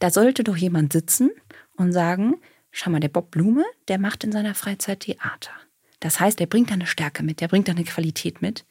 [0.00, 1.30] Da sollte doch jemand sitzen
[1.76, 2.36] und sagen,
[2.72, 5.50] schau mal, der Bob Blume, der macht in seiner Freizeit Theater.
[6.00, 8.64] Das heißt, er bringt da eine Stärke mit, der bringt da eine Qualität mit.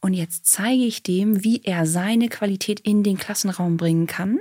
[0.00, 4.38] Und jetzt zeige ich dem, wie er seine Qualität in den Klassenraum bringen kann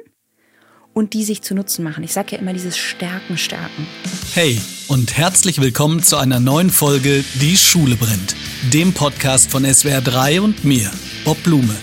[0.93, 2.03] und die sich zu Nutzen machen.
[2.03, 3.87] Ich sage ja immer dieses Stärken, Stärken.
[4.35, 8.35] Hey und herzlich willkommen zu einer neuen Folge Die Schule brennt,
[8.71, 10.91] dem Podcast von SWR 3 und mir,
[11.23, 11.75] Bob Blume.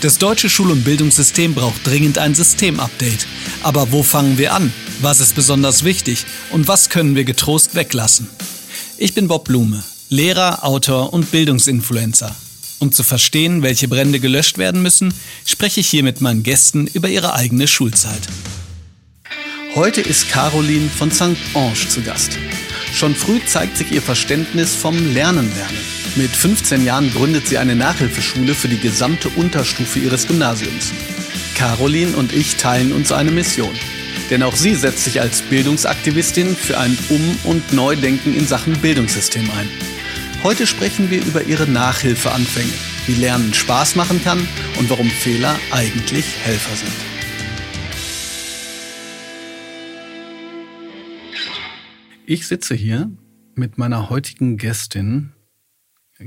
[0.00, 3.26] Das deutsche Schul- und Bildungssystem braucht dringend ein Systemupdate.
[3.62, 4.72] Aber wo fangen wir an?
[5.00, 6.24] Was ist besonders wichtig?
[6.50, 8.28] Und was können wir getrost weglassen?
[8.98, 12.34] Ich bin Bob Blume, Lehrer, Autor und Bildungsinfluencer.
[12.78, 15.14] Um zu verstehen, welche Brände gelöscht werden müssen,
[15.46, 18.22] spreche ich hier mit meinen Gästen über ihre eigene Schulzeit.
[19.74, 21.36] Heute ist Caroline von St.
[21.54, 22.38] Ange zu Gast.
[22.94, 25.93] Schon früh zeigt sich ihr Verständnis vom Lernen lernen.
[26.16, 30.92] Mit 15 Jahren gründet sie eine Nachhilfeschule für die gesamte Unterstufe ihres Gymnasiums.
[31.56, 33.74] Caroline und ich teilen uns eine Mission.
[34.30, 39.42] Denn auch sie setzt sich als Bildungsaktivistin für ein Um- und Neudenken in Sachen Bildungssystem
[39.58, 39.68] ein.
[40.44, 42.72] Heute sprechen wir über ihre Nachhilfeanfänge,
[43.06, 44.46] wie Lernen Spaß machen kann
[44.78, 46.92] und warum Fehler eigentlich Helfer sind.
[52.24, 53.10] Ich sitze hier
[53.56, 55.33] mit meiner heutigen Gästin,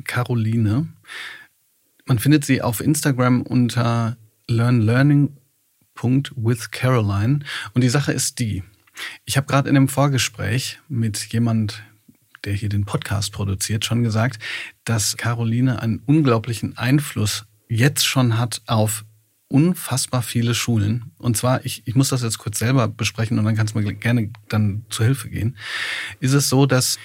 [0.03, 0.87] Caroline.
[2.05, 7.39] Man findet sie auf Instagram unter learnlearning.withcaroline.
[7.73, 8.63] Und die Sache ist die,
[9.25, 11.83] ich habe gerade in einem Vorgespräch mit jemand,
[12.45, 14.37] der hier den Podcast produziert, schon gesagt,
[14.85, 19.03] dass Caroline einen unglaublichen Einfluss jetzt schon hat auf
[19.49, 21.11] unfassbar viele Schulen.
[21.17, 23.93] Und zwar, ich, ich muss das jetzt kurz selber besprechen und dann kannst du mir
[23.93, 25.57] gerne dann zu Hilfe gehen.
[26.19, 26.99] Ist es so, dass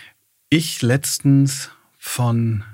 [0.48, 2.64] ich letztens von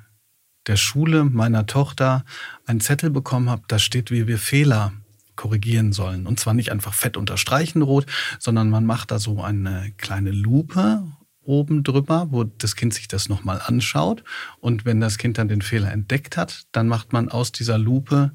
[0.69, 2.25] der Schule meiner Tochter
[2.67, 4.93] einen Zettel bekommen habe, da steht, wie wir Fehler
[5.35, 6.27] korrigieren sollen.
[6.27, 8.07] Und zwar nicht einfach fett unterstreichen rot,
[8.39, 11.03] sondern man macht da so eine kleine Lupe
[11.43, 14.23] oben drüber, wo das Kind sich das nochmal anschaut.
[14.61, 18.33] Und wenn das Kind dann den Fehler entdeckt hat, dann macht man aus dieser Lupe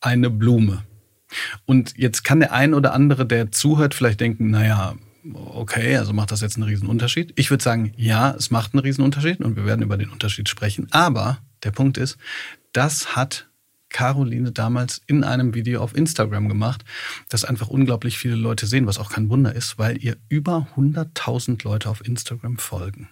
[0.00, 0.84] eine Blume.
[1.64, 4.94] Und jetzt kann der ein oder andere, der zuhört, vielleicht denken, naja,
[5.34, 7.32] okay, also macht das jetzt einen Riesenunterschied?
[7.36, 10.86] Ich würde sagen, ja, es macht einen Riesenunterschied und wir werden über den Unterschied sprechen.
[10.90, 12.18] Aber der Punkt ist,
[12.72, 13.48] das hat
[13.92, 16.84] Caroline damals in einem Video auf Instagram gemacht,
[17.28, 21.62] das einfach unglaublich viele Leute sehen, was auch kein Wunder ist, weil ihr über 100.000
[21.64, 23.08] Leute auf Instagram folgen.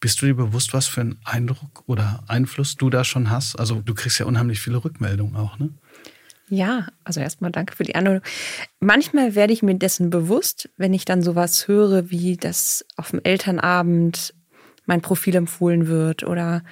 [0.00, 3.56] Bist du dir bewusst, was für einen Eindruck oder Einfluss du da schon hast?
[3.56, 5.70] Also du kriegst ja unheimlich viele Rückmeldungen auch, ne?
[6.48, 8.22] Ja, also erstmal danke für die Anordnung.
[8.78, 13.20] Manchmal werde ich mir dessen bewusst, wenn ich dann sowas höre, wie dass auf dem
[13.24, 14.32] Elternabend
[14.84, 16.62] mein Profil empfohlen wird oder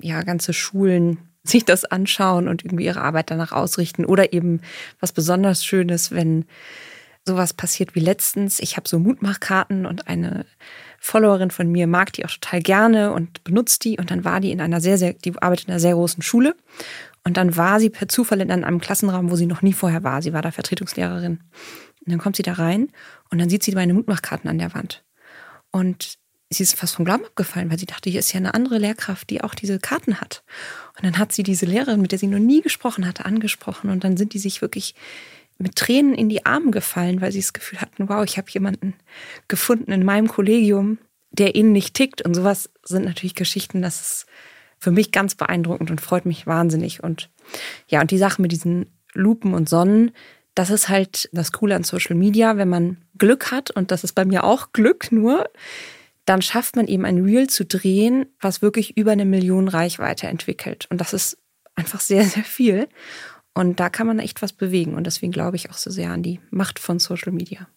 [0.00, 4.04] ja, ganze Schulen sich das anschauen und irgendwie ihre Arbeit danach ausrichten.
[4.04, 4.60] Oder eben
[4.98, 6.44] was besonders Schönes, wenn
[7.24, 8.60] sowas passiert wie letztens.
[8.60, 10.46] Ich habe so Mutmachkarten und eine
[10.98, 13.98] Followerin von mir mag die auch total gerne und benutzt die.
[13.98, 16.56] Und dann war die in einer sehr, sehr, die arbeitet in einer sehr großen Schule.
[17.24, 20.22] Und dann war sie per Zufall in einem Klassenraum, wo sie noch nie vorher war.
[20.22, 21.40] Sie war da Vertretungslehrerin.
[22.06, 22.88] Und dann kommt sie da rein
[23.30, 25.04] und dann sieht sie meine Mutmachkarten an der Wand.
[25.72, 26.18] Und
[26.50, 29.30] sie ist fast vom Glauben abgefallen, weil sie dachte, hier ist ja eine andere Lehrkraft,
[29.30, 30.44] die auch diese Karten hat.
[30.96, 33.90] Und dann hat sie diese Lehrerin, mit der sie noch nie gesprochen hatte, angesprochen.
[33.90, 34.94] Und dann sind die sich wirklich
[35.58, 38.94] mit Tränen in die Arme gefallen, weil sie das Gefühl hatten, wow, ich habe jemanden
[39.48, 40.98] gefunden in meinem Kollegium,
[41.30, 42.22] der ihnen nicht tickt.
[42.22, 44.26] Und sowas sind natürlich Geschichten, das ist
[44.78, 47.02] für mich ganz beeindruckend und freut mich wahnsinnig.
[47.02, 47.30] Und
[47.88, 50.12] ja, und die Sache mit diesen Lupen und Sonnen,
[50.54, 54.12] das ist halt das Coole an Social Media, wenn man Glück hat, und das ist
[54.12, 55.48] bei mir auch Glück nur,
[56.26, 60.86] dann schafft man eben ein Reel zu drehen, was wirklich über eine Million Reichweite entwickelt.
[60.90, 61.38] Und das ist
[61.76, 62.88] einfach sehr, sehr viel.
[63.54, 64.94] Und da kann man echt was bewegen.
[64.94, 67.68] Und deswegen glaube ich auch so sehr an die Macht von Social Media.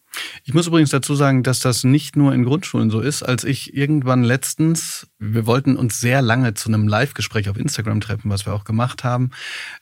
[0.43, 3.23] Ich muss übrigens dazu sagen, dass das nicht nur in Grundschulen so ist.
[3.23, 8.29] Als ich irgendwann letztens, wir wollten uns sehr lange zu einem Live-Gespräch auf Instagram treffen,
[8.29, 9.29] was wir auch gemacht haben.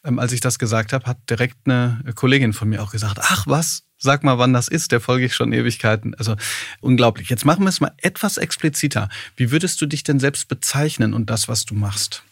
[0.03, 3.47] Ähm, als ich das gesagt habe, hat direkt eine Kollegin von mir auch gesagt, ach
[3.47, 6.13] was, Sag mal, wann das ist, der folge ich schon Ewigkeiten.
[6.15, 6.35] Also
[6.81, 7.29] unglaublich.
[7.29, 9.09] Jetzt machen wir es mal etwas expliziter.
[9.35, 12.23] Wie würdest du dich denn selbst bezeichnen und das, was du machst?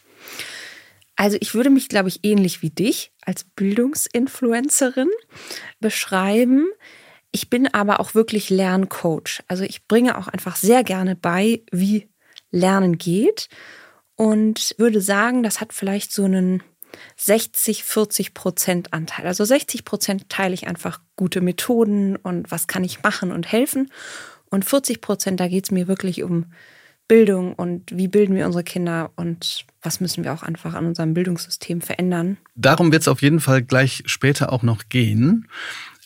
[1.15, 5.09] Also ich würde mich, glaube ich, ähnlich wie dich als Bildungsinfluencerin
[5.79, 6.67] beschreiben.
[7.31, 9.41] Ich bin aber auch wirklich Lerncoach.
[9.47, 12.09] Also ich bringe auch einfach sehr gerne bei, wie
[12.51, 13.50] Lernen geht
[14.15, 16.63] und würde sagen, das hat vielleicht so einen
[17.18, 19.27] 60, 40 Prozent Anteil.
[19.27, 23.92] Also 60 Prozent teile ich einfach gute Methoden und was kann ich machen und helfen.
[24.50, 26.45] Und 40 Prozent, da geht es mir wirklich um
[27.07, 31.13] Bildung und wie bilden wir unsere Kinder und was müssen wir auch einfach an unserem
[31.13, 32.38] Bildungssystem verändern.
[32.56, 35.48] Darum wird es auf jeden Fall gleich später auch noch gehen.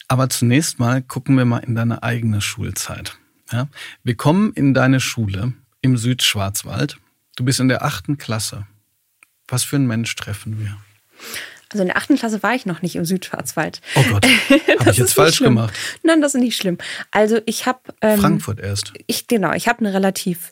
[0.07, 3.17] Aber zunächst mal gucken wir mal in deine eigene Schulzeit.
[3.51, 3.69] Ja?
[4.03, 6.97] Wir kommen in deine Schule im Südschwarzwald.
[7.35, 8.67] Du bist in der achten Klasse.
[9.49, 10.77] Was für ein Mensch treffen wir?
[11.71, 13.81] Also in der achten Klasse war ich noch nicht im Südschwarzwald.
[13.95, 14.25] Oh Gott,
[14.79, 15.55] habe ich jetzt falsch schlimm.
[15.55, 15.73] gemacht?
[16.01, 16.79] Nein, das ist nicht schlimm.
[17.11, 18.93] Also ich habe ähm, Frankfurt erst.
[19.05, 20.51] Ich genau, ich habe eine relativ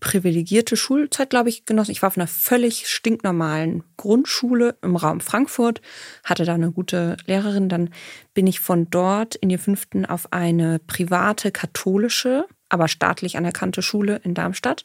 [0.00, 1.92] privilegierte Schulzeit, glaube ich, genossen.
[1.92, 5.80] Ich war auf einer völlig stinknormalen Grundschule im Raum Frankfurt,
[6.22, 7.68] hatte da eine gute Lehrerin.
[7.68, 7.90] Dann
[8.34, 14.20] bin ich von dort in die fünften auf eine private katholische, aber staatlich anerkannte Schule
[14.22, 14.84] in Darmstadt.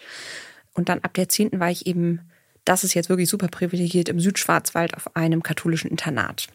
[0.73, 2.30] Und dann ab der zehnten war ich eben
[2.65, 6.47] das ist jetzt wirklich super privilegiert, im Südschwarzwald auf einem katholischen Internat.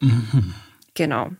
[0.00, 0.54] Mhm.
[0.94, 1.30] Genau.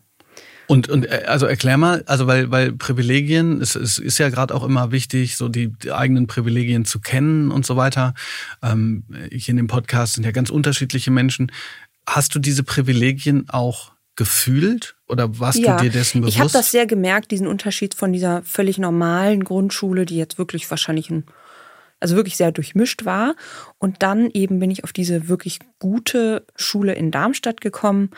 [0.67, 4.53] Und, und äh, also erklär mal, also weil, weil Privilegien, es, es ist ja gerade
[4.53, 8.13] auch immer wichtig, so die, die, eigenen Privilegien zu kennen und so weiter.
[8.63, 11.51] Ähm, hier in dem Podcast sind ja ganz unterschiedliche Menschen.
[12.07, 16.35] Hast du diese Privilegien auch gefühlt oder warst ja, du dir dessen bewusst?
[16.35, 20.69] Ich habe das sehr gemerkt, diesen Unterschied von dieser völlig normalen Grundschule, die jetzt wirklich
[20.69, 21.25] wahrscheinlich ein
[21.99, 23.35] also wirklich sehr durchmischt war.
[23.77, 28.11] Und dann eben bin ich auf diese wirklich gute Schule in Darmstadt gekommen.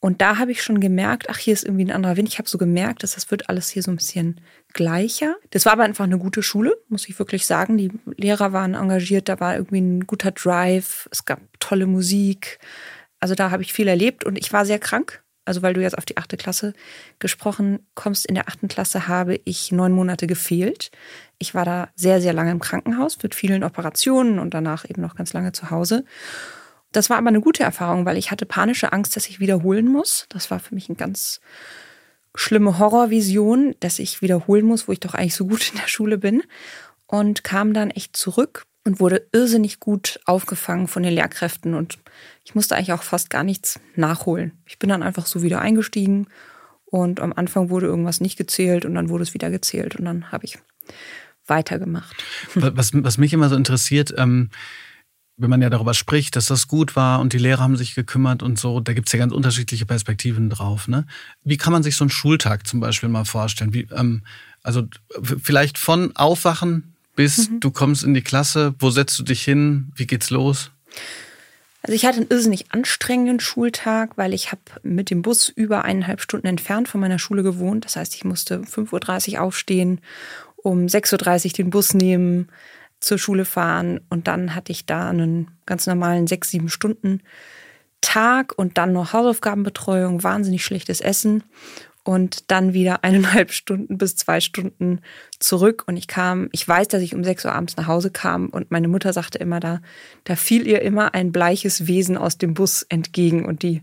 [0.00, 2.28] Und da habe ich schon gemerkt, ach, hier ist irgendwie ein anderer Wind.
[2.28, 4.40] Ich habe so gemerkt, dass das wird alles hier so ein bisschen
[4.72, 5.34] gleicher.
[5.50, 7.76] Das war aber einfach eine gute Schule, muss ich wirklich sagen.
[7.76, 12.60] Die Lehrer waren engagiert, da war irgendwie ein guter Drive, es gab tolle Musik.
[13.18, 15.24] Also da habe ich viel erlebt und ich war sehr krank.
[15.48, 16.74] Also weil du jetzt auf die achte Klasse
[17.18, 20.90] gesprochen kommst, in der achten Klasse habe ich neun Monate gefehlt.
[21.38, 25.14] Ich war da sehr, sehr lange im Krankenhaus mit vielen Operationen und danach eben noch
[25.14, 26.04] ganz lange zu Hause.
[26.92, 30.26] Das war aber eine gute Erfahrung, weil ich hatte panische Angst, dass ich wiederholen muss.
[30.28, 31.40] Das war für mich eine ganz
[32.34, 36.18] schlimme Horrorvision, dass ich wiederholen muss, wo ich doch eigentlich so gut in der Schule
[36.18, 36.42] bin.
[37.06, 41.74] Und kam dann echt zurück und wurde irrsinnig gut aufgefangen von den Lehrkräften.
[41.74, 41.98] Und
[42.44, 44.52] ich musste eigentlich auch fast gar nichts nachholen.
[44.64, 46.26] Ich bin dann einfach so wieder eingestiegen
[46.86, 50.32] und am Anfang wurde irgendwas nicht gezählt und dann wurde es wieder gezählt und dann
[50.32, 50.58] habe ich
[51.46, 52.16] weitergemacht.
[52.54, 54.48] Was, was mich immer so interessiert, ähm,
[55.36, 58.42] wenn man ja darüber spricht, dass das gut war und die Lehrer haben sich gekümmert
[58.42, 60.88] und so, da gibt es ja ganz unterschiedliche Perspektiven drauf.
[60.88, 61.06] Ne?
[61.44, 63.74] Wie kann man sich so einen Schultag zum Beispiel mal vorstellen?
[63.74, 64.22] Wie, ähm,
[64.62, 64.88] also
[65.20, 67.58] vielleicht von Aufwachen bis mhm.
[67.58, 70.70] du kommst in die Klasse, wo setzt du dich hin, wie geht's los?
[71.82, 76.20] Also ich hatte einen irrsinnig anstrengenden Schultag, weil ich habe mit dem Bus über eineinhalb
[76.20, 77.84] Stunden entfernt von meiner Schule gewohnt.
[77.84, 80.00] Das heißt, ich musste 5.30 Uhr aufstehen
[80.56, 82.48] um 6.30 Uhr den Bus nehmen,
[83.00, 87.20] zur Schule fahren und dann hatte ich da einen ganz normalen sechs, sieben Stunden
[88.00, 91.42] Tag und dann noch Hausaufgabenbetreuung, wahnsinnig schlechtes Essen
[92.08, 95.00] und dann wieder eineinhalb Stunden bis zwei Stunden
[95.38, 95.84] zurück.
[95.86, 98.70] Und ich kam, ich weiß, dass ich um sechs Uhr abends nach Hause kam und
[98.70, 99.82] meine Mutter sagte immer da,
[100.24, 103.82] da fiel ihr immer ein bleiches Wesen aus dem Bus entgegen und die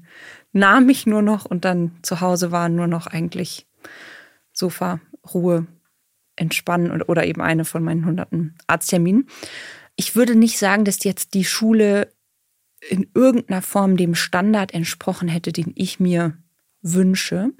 [0.53, 3.67] nahm mich nur noch und dann zu Hause war nur noch eigentlich
[4.53, 5.01] Sofa,
[5.31, 5.67] Ruhe,
[6.35, 9.27] entspannen oder eben eine von meinen hunderten Arztterminen.
[9.95, 12.11] Ich würde nicht sagen, dass jetzt die Schule
[12.89, 16.35] in irgendeiner Form dem Standard entsprochen hätte, den ich mir
[16.81, 17.51] wünsche.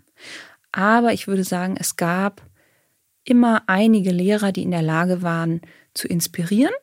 [0.76, 2.42] Aber ich würde sagen, es gab
[3.24, 5.62] immer einige Lehrer, die in der Lage waren
[5.94, 6.74] zu inspirieren.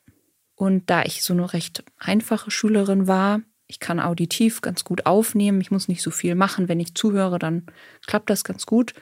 [0.54, 5.60] Und da ich so eine recht einfache Schülerin war, ich kann auditiv ganz gut aufnehmen,
[5.60, 6.68] ich muss nicht so viel machen.
[6.68, 7.66] Wenn ich zuhöre, dann
[8.06, 8.94] klappt das ganz gut.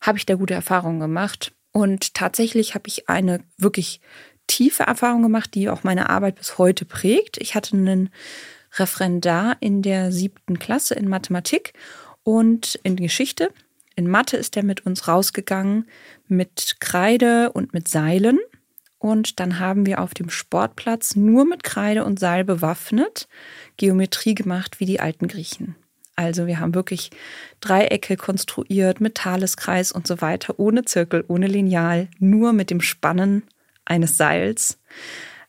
[0.00, 1.52] Habe ich da gute Erfahrungen gemacht.
[1.72, 4.00] Und tatsächlich habe ich eine wirklich
[4.46, 7.38] tiefe Erfahrung gemacht, die auch meine Arbeit bis heute prägt.
[7.38, 8.10] Ich hatte einen
[8.76, 11.72] Referendar in der siebten Klasse in Mathematik
[12.22, 13.50] und in Geschichte.
[13.98, 15.88] In Mathe ist er mit uns rausgegangen
[16.28, 18.38] mit Kreide und mit Seilen.
[18.98, 23.26] Und dann haben wir auf dem Sportplatz nur mit Kreide und Seil bewaffnet
[23.76, 25.74] Geometrie gemacht wie die alten Griechen.
[26.14, 27.10] Also wir haben wirklich
[27.60, 33.42] Dreiecke konstruiert mit Thaleskreis und so weiter, ohne Zirkel, ohne Lineal, nur mit dem Spannen
[33.84, 34.78] eines Seils.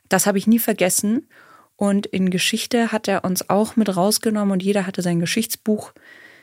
[0.07, 1.29] Das habe ich nie vergessen.
[1.75, 5.93] Und in Geschichte hat er uns auch mit rausgenommen und jeder hatte sein Geschichtsbuch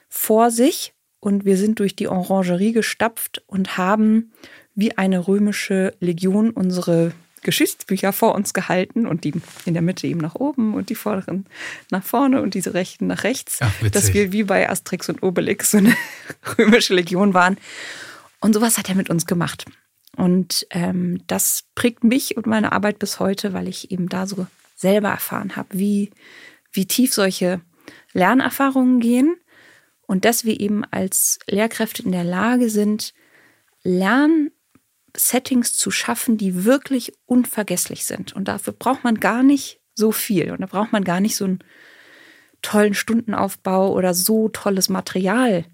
[0.08, 0.92] vor sich.
[1.26, 4.30] Und wir sind durch die Orangerie gestapft und haben
[4.76, 7.10] wie eine römische Legion unsere
[7.42, 9.32] Geschichtsbücher vor uns gehalten und die
[9.64, 11.46] in der Mitte eben nach oben und die vorderen
[11.90, 15.72] nach vorne und diese rechten nach rechts, Ach, dass wir wie bei Asterix und Obelix
[15.72, 15.96] so eine
[16.58, 17.56] römische Legion waren.
[18.38, 19.64] Und sowas hat er mit uns gemacht.
[20.16, 24.46] Und ähm, das prägt mich und meine Arbeit bis heute, weil ich eben da so
[24.76, 26.12] selber erfahren habe, wie,
[26.70, 27.60] wie tief solche
[28.12, 29.36] Lernerfahrungen gehen
[30.06, 33.12] und dass wir eben als Lehrkräfte in der Lage sind,
[33.82, 34.50] Lern
[35.16, 38.34] Settings zu schaffen, die wirklich unvergesslich sind.
[38.34, 40.50] Und dafür braucht man gar nicht so viel.
[40.50, 41.60] Und da braucht man gar nicht so einen
[42.60, 45.64] tollen Stundenaufbau oder so tolles Material,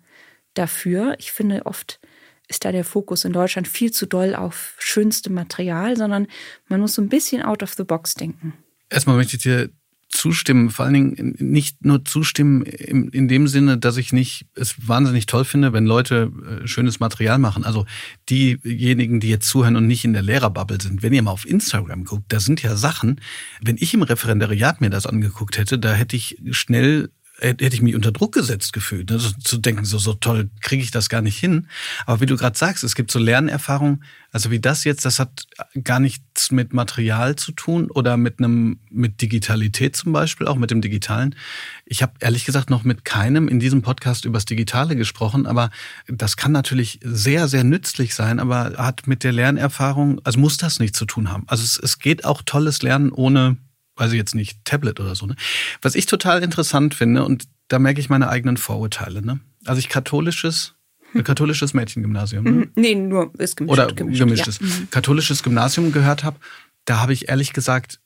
[0.54, 1.16] dafür.
[1.18, 2.00] Ich finde, oft
[2.48, 6.26] ist da der Fokus in Deutschland viel zu doll auf schönstem Material, sondern
[6.68, 8.54] man muss so ein bisschen out of the box denken.
[8.90, 9.70] Erstmal möchte ich dir
[10.12, 14.86] zustimmen, vor allen Dingen nicht nur zustimmen in, in dem Sinne, dass ich nicht es
[14.86, 16.30] wahnsinnig toll finde, wenn Leute
[16.62, 17.64] äh, schönes Material machen.
[17.64, 17.86] Also
[18.30, 22.04] diejenigen, die jetzt zuhören und nicht in der Lehrerbubble sind, wenn ihr mal auf Instagram
[22.04, 23.20] guckt, da sind ja Sachen,
[23.62, 27.10] wenn ich im Referendariat mir das angeguckt hätte, da hätte ich schnell
[27.42, 29.18] hätte ich mich unter Druck gesetzt gefühlt, ne?
[29.18, 31.68] so, zu denken, so, so toll kriege ich das gar nicht hin.
[32.06, 35.46] Aber wie du gerade sagst, es gibt so Lernerfahrungen, also wie das jetzt, das hat
[35.82, 40.70] gar nichts mit Material zu tun oder mit einem, mit Digitalität zum Beispiel, auch mit
[40.70, 41.34] dem Digitalen.
[41.84, 45.70] Ich habe ehrlich gesagt noch mit keinem in diesem Podcast übers Digitale gesprochen, aber
[46.06, 50.78] das kann natürlich sehr, sehr nützlich sein, aber hat mit der Lernerfahrung, also muss das
[50.78, 51.44] nichts zu tun haben.
[51.48, 53.56] Also es, es geht auch tolles Lernen ohne
[53.96, 55.26] also jetzt nicht Tablet oder so.
[55.26, 55.36] Ne?
[55.80, 59.22] Was ich total interessant finde, und da merke ich meine eigenen Vorurteile.
[59.22, 59.40] Ne?
[59.64, 60.74] Also ich katholisches,
[61.12, 61.24] hm.
[61.24, 62.44] katholisches Mädchengymnasium.
[62.44, 62.50] Ne?
[62.50, 62.70] Mhm.
[62.74, 63.72] Nee, nur ist gemischt.
[63.72, 64.58] Oder gemischt, gemischtes.
[64.60, 64.66] Ja.
[64.66, 64.88] Mhm.
[64.90, 66.38] Katholisches Gymnasium gehört habe,
[66.84, 68.00] da habe ich ehrlich gesagt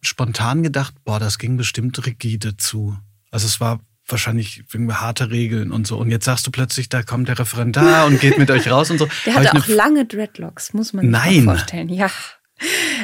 [0.00, 2.96] spontan gedacht, boah, das ging bestimmt rigide zu.
[3.30, 5.96] Also es war wahrscheinlich irgendwie harte Regeln und so.
[5.96, 8.98] Und jetzt sagst du plötzlich, da kommt der Referendar und geht mit euch raus und
[8.98, 9.08] so.
[9.26, 11.44] Der hatte auch lange Dreadlocks, muss man sich Nein.
[11.44, 11.88] vorstellen.
[11.88, 12.10] Ja.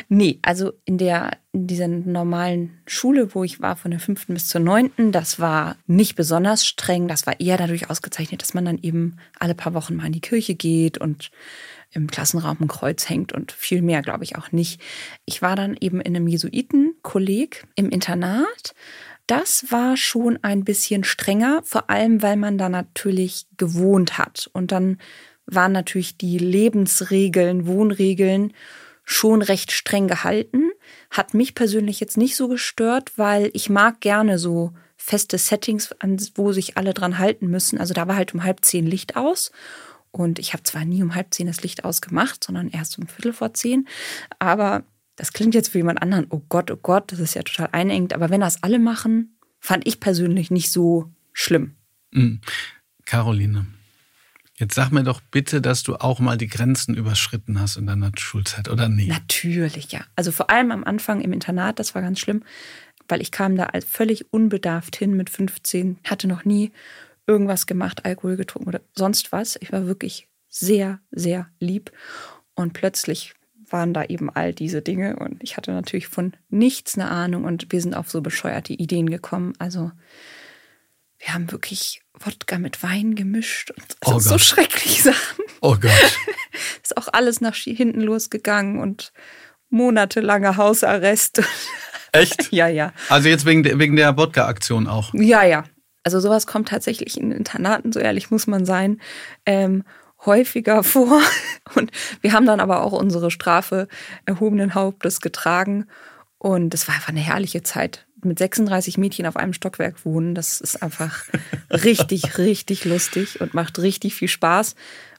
[0.09, 4.47] Nee, also in der, in dieser normalen Schule, wo ich war, von der fünften bis
[4.47, 7.09] zur neunten, das war nicht besonders streng.
[7.09, 10.21] Das war eher dadurch ausgezeichnet, dass man dann eben alle paar Wochen mal in die
[10.21, 11.31] Kirche geht und
[11.90, 14.81] im Klassenraum ein Kreuz hängt und viel mehr, glaube ich, auch nicht.
[15.25, 18.75] Ich war dann eben in einem Jesuitenkolleg im Internat.
[19.26, 24.49] Das war schon ein bisschen strenger, vor allem weil man da natürlich gewohnt hat.
[24.52, 24.99] Und dann
[25.47, 28.52] waren natürlich die Lebensregeln, Wohnregeln
[29.09, 30.71] schon recht streng gehalten.
[31.11, 35.95] Hat mich persönlich jetzt nicht so gestört, weil ich mag gerne so feste Settings,
[36.35, 37.79] wo sich alle dran halten müssen.
[37.79, 39.50] Also da war halt um halb zehn Licht aus.
[40.11, 43.33] Und ich habe zwar nie um halb zehn das Licht ausgemacht, sondern erst um Viertel
[43.33, 43.88] vor zehn.
[44.38, 44.85] Aber
[45.17, 48.12] das klingt jetzt für jemand anderen, oh Gott, oh Gott, das ist ja total einengt.
[48.12, 51.77] Aber wenn das alle machen, fand ich persönlich nicht so schlimm.
[52.11, 52.43] Mhm.
[53.07, 53.69] Caroline,
[54.59, 58.11] Jetzt sag mir doch bitte, dass du auch mal die Grenzen überschritten hast in deiner
[58.17, 59.09] Schulzeit, oder nicht?
[59.09, 60.00] Natürlich, ja.
[60.17, 62.43] Also vor allem am Anfang im Internat, das war ganz schlimm,
[63.07, 66.73] weil ich kam da völlig unbedarft hin mit 15, hatte noch nie
[67.29, 69.57] irgendwas gemacht, Alkohol getrunken oder sonst was.
[69.61, 71.93] Ich war wirklich sehr, sehr lieb.
[72.55, 73.35] Und plötzlich
[73.71, 77.71] waren da eben all diese Dinge und ich hatte natürlich von nichts eine Ahnung und
[77.71, 79.53] wir sind auf so bescheuerte Ideen gekommen.
[79.59, 79.93] Also
[81.19, 85.44] wir haben wirklich Wodka mit Wein gemischt und oh so schreckliche Sachen.
[85.60, 85.92] Oh Gott.
[86.82, 89.12] Ist auch alles nach hinten losgegangen und
[89.70, 91.42] monatelanger Hausarrest.
[92.12, 92.52] Echt?
[92.52, 92.92] ja, ja.
[93.08, 95.12] Also jetzt wegen der, wegen der Wodka-Aktion auch.
[95.14, 95.64] Ja, ja.
[96.04, 99.00] Also sowas kommt tatsächlich in Internaten, so ehrlich muss man sein,
[99.44, 99.84] ähm,
[100.25, 101.20] häufiger vor.
[101.75, 101.90] Und
[102.22, 103.88] wir haben dann aber auch unsere Strafe
[104.25, 105.87] erhobenen Hauptes getragen.
[106.38, 110.34] Und es war einfach eine herrliche Zeit mit 36 Mädchen auf einem Stockwerk wohnen.
[110.34, 111.25] Das ist einfach
[111.70, 114.75] richtig, richtig lustig und macht richtig viel Spaß.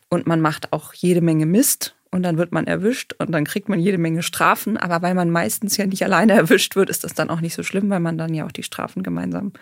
[0.09, 3.69] Und man macht auch jede Menge Mist und dann wird man erwischt und dann kriegt
[3.69, 4.77] man jede Menge Strafen.
[4.77, 7.63] Aber weil man meistens ja nicht alleine erwischt wird, ist das dann auch nicht so
[7.63, 9.53] schlimm, weil man dann ja auch die Strafen gemeinsam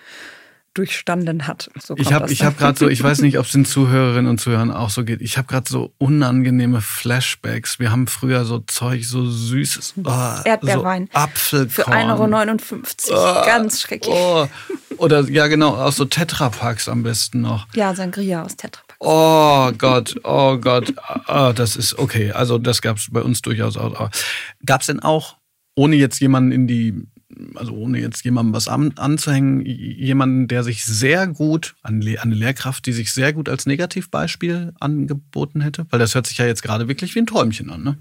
[0.78, 1.70] durchstanden hat.
[1.82, 4.40] So ich habe ich hab gerade so, ich weiß nicht, ob es den Zuhörerinnen und
[4.40, 5.22] Zuhörern auch so geht.
[5.22, 7.80] Ich habe gerade so unangenehme Flashbacks.
[7.80, 10.12] Wir haben früher so Zeug, so süßes oh,
[10.46, 11.10] Erdbeerwein.
[11.12, 11.70] So Apfelkorn.
[11.70, 13.42] Für 1,59 Euro.
[13.42, 14.14] Oh, Ganz schrecklich.
[14.14, 14.48] Oh.
[14.98, 17.68] Oder ja, genau, aus so Tetrapacks am besten noch.
[17.74, 18.98] Ja, Sangria aus Tetrapacks.
[19.00, 20.94] Oh Gott, oh Gott.
[21.28, 22.32] Oh, das ist okay.
[22.32, 24.10] Also das gab es bei uns durchaus auch.
[24.66, 25.38] Gab es denn auch,
[25.76, 27.08] ohne jetzt jemanden in die
[27.56, 32.94] also ohne jetzt jemandem was an, anzuhängen, jemanden, der sich sehr gut, eine Lehrkraft, die
[32.94, 35.86] sich sehr gut als Negativbeispiel angeboten hätte?
[35.90, 37.98] Weil das hört sich ja jetzt gerade wirklich wie ein Träumchen an, ne?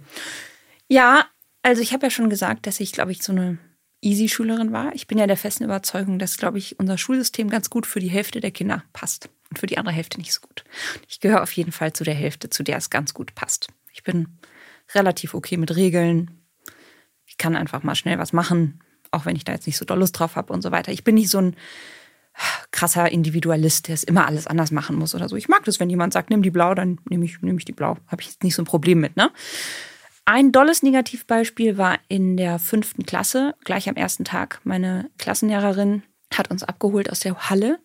[0.88, 1.26] Ja,
[1.62, 3.58] also ich habe ja schon gesagt, dass ich, glaube ich, so eine
[4.00, 4.94] Easy-Schülerin war.
[4.94, 8.10] Ich bin ja der festen Überzeugung, dass, glaube ich, unser Schulsystem ganz gut für die
[8.10, 10.62] Hälfte der Kinder passt und für die andere Hälfte nicht so gut.
[11.08, 13.68] Ich gehöre auf jeden Fall zu der Hälfte, zu der es ganz gut passt.
[13.92, 14.38] Ich bin
[14.94, 16.30] relativ okay mit Regeln.
[17.24, 19.98] Ich kann einfach mal schnell was machen auch wenn ich da jetzt nicht so doll
[19.98, 20.92] Lust drauf habe und so weiter.
[20.92, 21.56] Ich bin nicht so ein
[22.70, 25.36] krasser Individualist, der es immer alles anders machen muss oder so.
[25.36, 27.72] Ich mag das, wenn jemand sagt, nimm die blau, dann nehme ich, nehm ich die
[27.72, 27.96] blau.
[28.08, 29.30] Habe ich jetzt nicht so ein Problem mit, ne?
[30.28, 34.60] Ein dolles Negativbeispiel war in der fünften Klasse, gleich am ersten Tag.
[34.64, 36.02] Meine Klassenlehrerin
[36.34, 37.78] hat uns abgeholt aus der Halle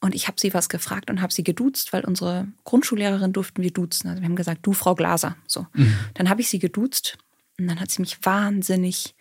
[0.00, 3.72] und ich habe sie was gefragt und habe sie geduzt, weil unsere Grundschullehrerin durften wir
[3.72, 4.08] duzen.
[4.08, 5.36] Also wir haben gesagt, du Frau Glaser.
[5.46, 5.66] So.
[5.74, 5.94] Mhm.
[6.14, 7.18] Dann habe ich sie geduzt
[7.58, 9.15] und dann hat sie mich wahnsinnig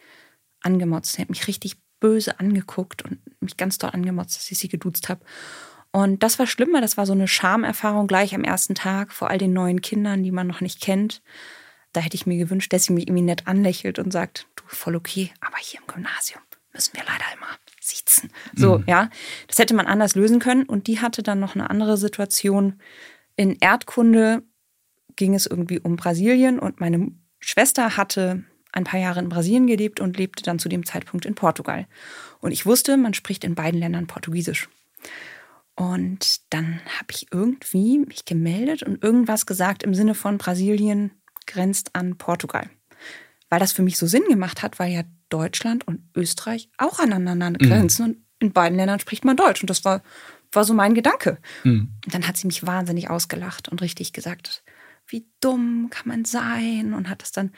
[0.66, 1.14] angemotzt.
[1.14, 5.10] Sie hat mich richtig böse angeguckt und mich ganz doll angemotzt, dass ich sie geduzt
[5.10, 5.24] habe.
[5.92, 9.38] Und das war schlimmer, das war so eine Schamerfahrung gleich am ersten Tag vor all
[9.38, 11.22] den neuen Kindern, die man noch nicht kennt.
[11.94, 14.98] Da hätte ich mir gewünscht, dass sie mich irgendwie nett anlächelt und sagt, du, voll
[14.98, 16.42] okay, aber hier im Gymnasium
[16.74, 17.48] müssen wir leider immer
[17.80, 18.30] sitzen.
[18.54, 18.84] So, mhm.
[18.88, 19.10] ja.
[19.48, 20.64] Das hätte man anders lösen können.
[20.64, 22.82] Und die hatte dann noch eine andere Situation.
[23.38, 24.44] In Erdkunde
[25.16, 28.44] ging es irgendwie um Brasilien und meine Schwester hatte
[28.76, 31.88] ein paar Jahre in Brasilien gelebt und lebte dann zu dem Zeitpunkt in Portugal.
[32.42, 34.70] Und ich wusste, man spricht in beiden Ländern Portugiesisch.
[35.76, 41.12] Und dann habe ich irgendwie mich gemeldet und irgendwas gesagt im Sinne von Brasilien
[41.48, 42.70] grenzt an Portugal.
[43.50, 47.50] Weil das für mich so Sinn gemacht hat, weil ja Deutschland und Österreich auch aneinander
[47.52, 47.58] mhm.
[47.58, 48.12] grenzen mhm.
[48.12, 49.62] und in beiden Ländern spricht man Deutsch.
[49.62, 50.02] Und das war,
[50.52, 51.40] war so mein Gedanke.
[51.64, 51.94] Mhm.
[52.04, 54.64] Und dann hat sie mich wahnsinnig ausgelacht und richtig gesagt,
[55.08, 56.94] wie dumm kann man sein?
[56.94, 57.52] Und hat das dann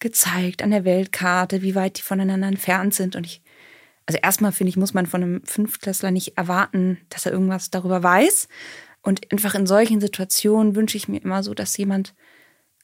[0.00, 3.16] gezeigt an der Weltkarte, wie weit die voneinander entfernt sind.
[3.16, 3.42] Und ich
[4.10, 8.02] also erstmal finde ich, muss man von einem Fünftklässler nicht erwarten, dass er irgendwas darüber
[8.02, 8.48] weiß.
[9.02, 12.16] Und einfach in solchen Situationen wünsche ich mir immer so, dass jemand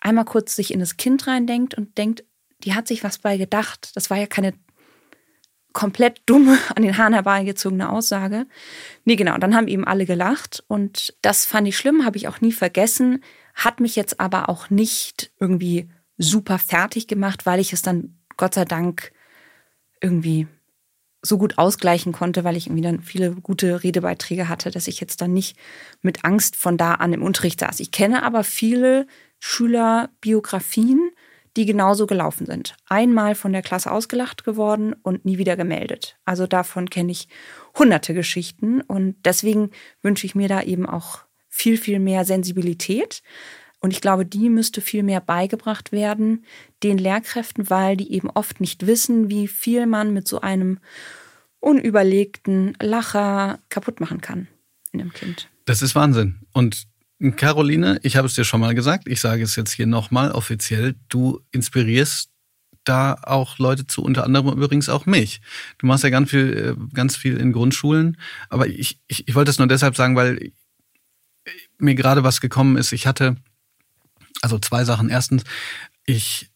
[0.00, 2.22] einmal kurz sich in das Kind reindenkt und denkt,
[2.60, 3.90] die hat sich was bei gedacht.
[3.96, 4.54] Das war ja keine
[5.72, 8.46] komplett dumme, an den Haaren herbeigezogene Aussage.
[9.04, 9.36] Nee, genau.
[9.36, 13.24] Dann haben eben alle gelacht und das fand ich schlimm, habe ich auch nie vergessen,
[13.52, 18.54] hat mich jetzt aber auch nicht irgendwie super fertig gemacht, weil ich es dann Gott
[18.54, 19.12] sei Dank
[20.00, 20.46] irgendwie
[21.22, 25.20] so gut ausgleichen konnte, weil ich irgendwie dann viele gute Redebeiträge hatte, dass ich jetzt
[25.20, 25.56] dann nicht
[26.02, 27.80] mit Angst von da an im Unterricht saß.
[27.80, 29.06] Ich kenne aber viele
[29.38, 31.10] Schülerbiografien,
[31.56, 32.76] die genauso gelaufen sind.
[32.86, 36.18] Einmal von der Klasse ausgelacht geworden und nie wieder gemeldet.
[36.24, 37.28] Also davon kenne ich
[37.78, 39.70] hunderte Geschichten und deswegen
[40.02, 43.22] wünsche ich mir da eben auch viel, viel mehr Sensibilität.
[43.80, 46.44] Und ich glaube, die müsste viel mehr beigebracht werden
[46.82, 50.78] den Lehrkräften, weil die eben oft nicht wissen, wie viel man mit so einem
[51.60, 54.48] unüberlegten Lacher kaputt machen kann
[54.92, 55.48] in einem Kind.
[55.64, 56.40] Das ist Wahnsinn.
[56.52, 56.86] Und
[57.36, 60.94] Caroline, ich habe es dir schon mal gesagt, ich sage es jetzt hier nochmal offiziell,
[61.08, 62.30] du inspirierst
[62.84, 65.40] da auch Leute zu, unter anderem übrigens auch mich.
[65.78, 68.16] Du machst ja ganz viel, äh, ganz viel in Grundschulen,
[68.48, 70.52] aber ich, ich, ich wollte es nur deshalb sagen, weil
[71.78, 72.92] mir gerade was gekommen ist.
[72.92, 73.36] Ich hatte
[74.42, 75.08] also zwei Sachen.
[75.08, 75.44] Erstens,
[76.04, 76.50] ich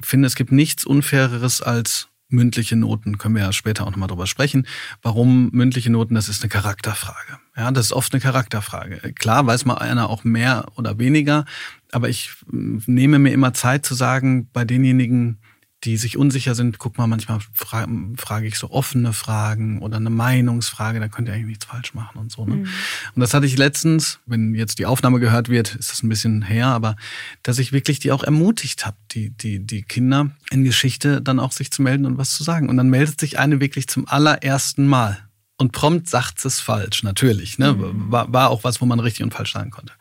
[0.00, 3.18] finde, es gibt nichts Unfaireres als mündliche Noten.
[3.18, 4.66] Können wir ja später auch nochmal drüber sprechen.
[5.02, 6.14] Warum mündliche Noten?
[6.14, 7.38] Das ist eine Charakterfrage.
[7.56, 9.12] Ja, das ist oft eine Charakterfrage.
[9.12, 11.44] Klar weiß mal einer auch mehr oder weniger,
[11.92, 15.38] aber ich nehme mir immer Zeit zu sagen, bei denjenigen,
[15.84, 20.10] die sich unsicher sind, guck mal, manchmal fra frage ich so offene Fragen oder eine
[20.10, 22.46] Meinungsfrage, da könnt ihr eigentlich nichts falsch machen und so.
[22.46, 22.56] Ne?
[22.56, 22.68] Mhm.
[23.14, 26.42] Und das hatte ich letztens, wenn jetzt die Aufnahme gehört wird, ist das ein bisschen
[26.42, 26.96] her, aber
[27.42, 31.52] dass ich wirklich die auch ermutigt habe, die, die, die Kinder in Geschichte dann auch
[31.52, 32.68] sich zu melden und was zu sagen.
[32.68, 35.18] Und dann meldet sich eine wirklich zum allerersten Mal.
[35.58, 37.58] Und prompt sagt es falsch, natürlich.
[37.58, 37.74] Ne?
[37.74, 38.10] Mhm.
[38.10, 39.92] War, war auch was, wo man richtig und falsch sagen konnte.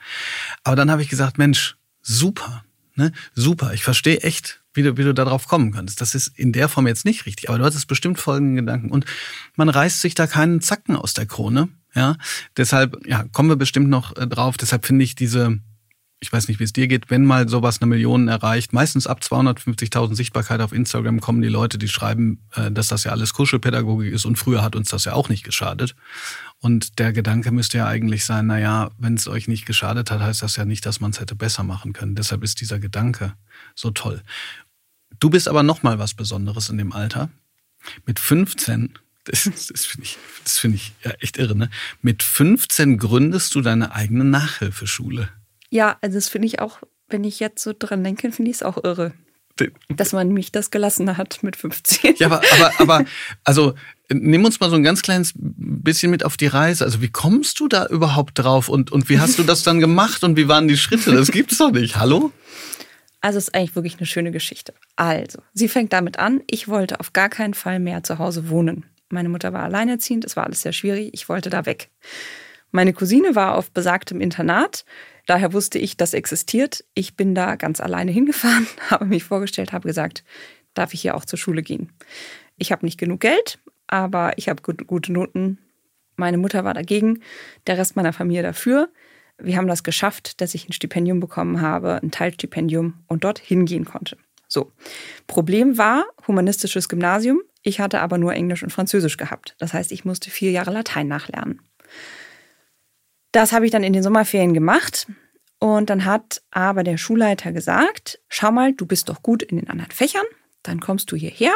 [0.63, 2.63] Aber dann habe ich gesagt, Mensch, super,
[2.95, 3.11] ne?
[3.35, 6.01] super, ich verstehe echt, wie du, wie du darauf kommen könntest.
[6.01, 8.91] Das ist in der Form jetzt nicht richtig, aber du hattest bestimmt folgenden Gedanken.
[8.91, 9.05] Und
[9.55, 11.69] man reißt sich da keinen Zacken aus der Krone.
[11.93, 12.15] Ja,
[12.55, 14.55] deshalb, ja, kommen wir bestimmt noch äh, drauf.
[14.55, 15.59] Deshalb finde ich diese,
[16.21, 19.19] ich weiß nicht, wie es dir geht, wenn mal sowas eine Million erreicht, meistens ab
[19.21, 24.13] 250.000 Sichtbarkeit auf Instagram kommen die Leute, die schreiben, äh, dass das ja alles Kuschelpädagogik
[24.13, 25.95] ist und früher hat uns das ja auch nicht geschadet.
[26.61, 30.21] Und der Gedanke müsste ja eigentlich sein, na ja, wenn es euch nicht geschadet hat,
[30.21, 32.13] heißt das ja nicht, dass man es hätte besser machen können.
[32.13, 33.33] Deshalb ist dieser Gedanke
[33.73, 34.21] so toll.
[35.19, 37.29] Du bist aber noch mal was Besonderes in dem Alter.
[38.05, 38.93] Mit 15,
[39.23, 41.71] das, das finde ich, das finde ich ja echt irre, ne?
[42.03, 45.29] Mit 15 gründest du deine eigene Nachhilfeschule.
[45.71, 48.63] Ja, also das finde ich auch, wenn ich jetzt so dran denke, finde ich es
[48.63, 49.13] auch irre.
[49.89, 52.15] Dass man mich das gelassen hat mit 15.
[52.17, 53.05] Ja, aber, aber, aber,
[53.43, 53.73] also
[54.09, 56.83] nimm uns mal so ein ganz kleines bisschen mit auf die Reise.
[56.83, 60.23] Also wie kommst du da überhaupt drauf und, und wie hast du das dann gemacht
[60.23, 61.13] und wie waren die Schritte?
[61.13, 61.97] Das gibt's doch nicht.
[61.97, 62.31] Hallo?
[63.21, 64.73] Also es ist eigentlich wirklich eine schöne Geschichte.
[64.95, 68.85] Also, sie fängt damit an, ich wollte auf gar keinen Fall mehr zu Hause wohnen.
[69.09, 71.89] Meine Mutter war alleinerziehend, es war alles sehr schwierig, ich wollte da weg.
[72.71, 74.85] Meine Cousine war auf besagtem Internat,
[75.25, 76.83] daher wusste ich, das existiert.
[76.93, 80.23] Ich bin da ganz alleine hingefahren, habe mich vorgestellt, habe gesagt,
[80.73, 81.91] darf ich hier auch zur Schule gehen.
[82.57, 85.57] Ich habe nicht genug Geld, aber ich habe gute Noten.
[86.15, 87.21] Meine Mutter war dagegen,
[87.67, 88.89] der Rest meiner Familie dafür
[89.43, 93.85] wir haben das geschafft, dass ich ein Stipendium bekommen habe, ein Teilstipendium und dort hingehen
[93.85, 94.17] konnte.
[94.47, 94.71] So.
[95.27, 97.41] Problem war humanistisches Gymnasium.
[97.63, 99.55] Ich hatte aber nur Englisch und Französisch gehabt.
[99.59, 101.61] Das heißt, ich musste vier Jahre Latein nachlernen.
[103.31, 105.07] Das habe ich dann in den Sommerferien gemacht.
[105.59, 109.69] Und dann hat aber der Schulleiter gesagt, schau mal, du bist doch gut in den
[109.69, 110.25] anderen Fächern.
[110.63, 111.53] Dann kommst du hierher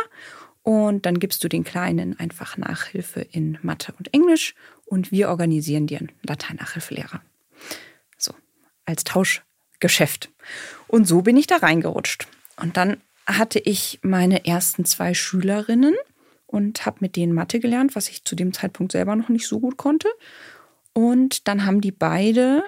[0.62, 5.88] und dann gibst du den Kleinen einfach Nachhilfe in Mathe und Englisch und wir organisieren
[5.88, 7.22] dir einen Lateinachhilfelehrer.
[8.18, 8.34] So,
[8.86, 10.32] als Tauschgeschäft.
[10.88, 12.28] Und so bin ich da reingerutscht.
[12.58, 15.96] Und dann hatte ich meine ersten zwei Schülerinnen
[16.46, 19.60] und habe mit denen Mathe gelernt, was ich zu dem Zeitpunkt selber noch nicht so
[19.60, 20.08] gut konnte.
[20.96, 22.64] Und dann haben die beide,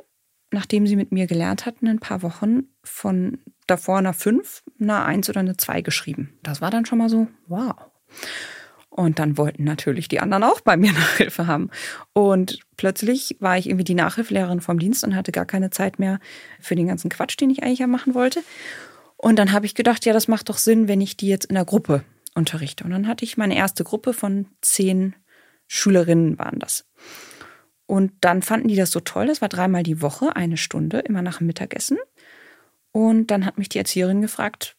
[0.51, 5.29] nachdem sie mit mir gelernt hatten, ein paar Wochen von davor einer 5, einer 1
[5.29, 6.37] oder eine 2 geschrieben.
[6.43, 7.73] Das war dann schon mal so, wow.
[8.89, 11.69] Und dann wollten natürlich die anderen auch bei mir Nachhilfe haben.
[12.11, 16.19] Und plötzlich war ich irgendwie die Nachhilfelehrerin vom Dienst und hatte gar keine Zeit mehr
[16.59, 18.43] für den ganzen Quatsch, den ich eigentlich ja machen wollte.
[19.15, 21.55] Und dann habe ich gedacht, ja, das macht doch Sinn, wenn ich die jetzt in
[21.55, 22.03] der Gruppe
[22.35, 22.83] unterrichte.
[22.83, 25.15] Und dann hatte ich meine erste Gruppe von zehn
[25.67, 26.85] Schülerinnen waren das.
[27.87, 29.27] Und dann fanden die das so toll.
[29.27, 31.97] Das war dreimal die Woche, eine Stunde, immer nach dem Mittagessen.
[32.91, 34.75] Und dann hat mich die Erzieherin gefragt,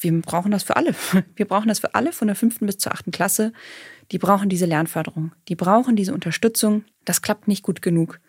[0.00, 0.94] wir brauchen das für alle.
[1.36, 3.52] Wir brauchen das für alle von der fünften bis zur achten Klasse.
[4.10, 5.32] Die brauchen diese Lernförderung.
[5.48, 6.84] Die brauchen diese Unterstützung.
[7.04, 8.20] Das klappt nicht gut genug.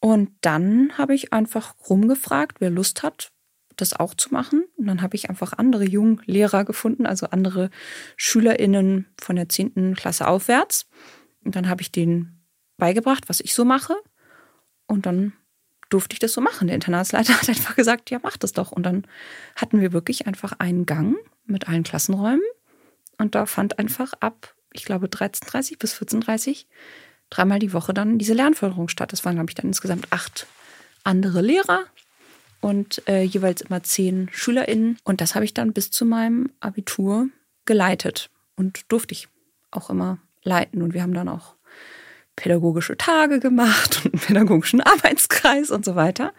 [0.00, 3.32] Und dann habe ich einfach rumgefragt, wer Lust hat,
[3.76, 4.64] das auch zu machen.
[4.76, 7.70] Und dann habe ich einfach andere Junglehrer gefunden, also andere
[8.16, 9.94] SchülerInnen von der 10.
[9.94, 10.86] Klasse aufwärts.
[11.42, 12.35] Und dann habe ich denen
[12.76, 13.94] beigebracht, was ich so mache.
[14.86, 15.32] Und dann
[15.88, 16.68] durfte ich das so machen.
[16.68, 18.72] Der Internatsleiter hat einfach gesagt, ja, mach das doch.
[18.72, 19.06] Und dann
[19.54, 22.42] hatten wir wirklich einfach einen Gang mit allen Klassenräumen.
[23.18, 26.66] Und da fand einfach ab, ich glaube, 13.30 bis 14.30
[27.30, 29.12] dreimal die Woche dann diese Lernförderung statt.
[29.12, 30.46] Das waren, glaube ich, dann insgesamt acht
[31.02, 31.84] andere Lehrer
[32.60, 34.98] und äh, jeweils immer zehn SchülerInnen.
[35.04, 37.28] Und das habe ich dann bis zu meinem Abitur
[37.64, 39.28] geleitet und durfte ich
[39.70, 40.82] auch immer leiten.
[40.82, 41.55] Und wir haben dann auch
[42.36, 46.32] pädagogische Tage gemacht und einen pädagogischen Arbeitskreis und so weiter.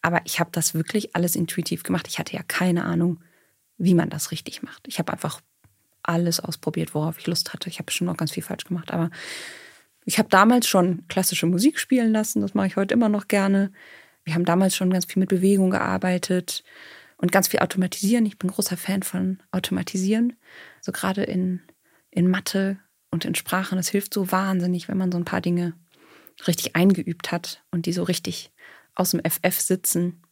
[0.00, 2.08] Aber ich habe das wirklich alles intuitiv gemacht.
[2.08, 3.20] Ich hatte ja keine Ahnung,
[3.78, 4.86] wie man das richtig macht.
[4.88, 5.40] Ich habe einfach
[6.02, 7.68] alles ausprobiert, worauf ich Lust hatte.
[7.68, 9.10] Ich habe bestimmt noch ganz viel falsch gemacht, aber
[10.04, 12.40] ich habe damals schon klassische Musik spielen lassen.
[12.42, 13.72] Das mache ich heute immer noch gerne.
[14.24, 16.64] Wir haben damals schon ganz viel mit Bewegung gearbeitet
[17.16, 18.26] und ganz viel automatisieren.
[18.26, 20.36] Ich bin großer Fan von automatisieren.
[20.80, 21.60] So gerade in,
[22.10, 22.78] in Mathe
[23.12, 23.78] und in Sprachen.
[23.78, 25.74] Es hilft so wahnsinnig, wenn man so ein paar Dinge
[26.48, 28.50] richtig eingeübt hat und die so richtig
[28.94, 30.22] aus dem FF sitzen.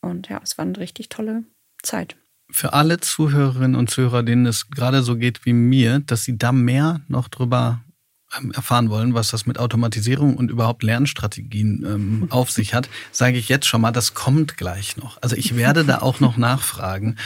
[0.00, 1.44] Und ja, es war eine richtig tolle
[1.82, 2.16] Zeit.
[2.50, 6.52] Für alle Zuhörerinnen und Zuhörer, denen es gerade so geht wie mir, dass sie da
[6.52, 7.82] mehr noch drüber
[8.38, 13.36] ähm, erfahren wollen, was das mit Automatisierung und überhaupt Lernstrategien ähm, auf sich hat, sage
[13.38, 15.20] ich jetzt schon mal, das kommt gleich noch.
[15.22, 17.16] Also ich werde da auch noch nachfragen.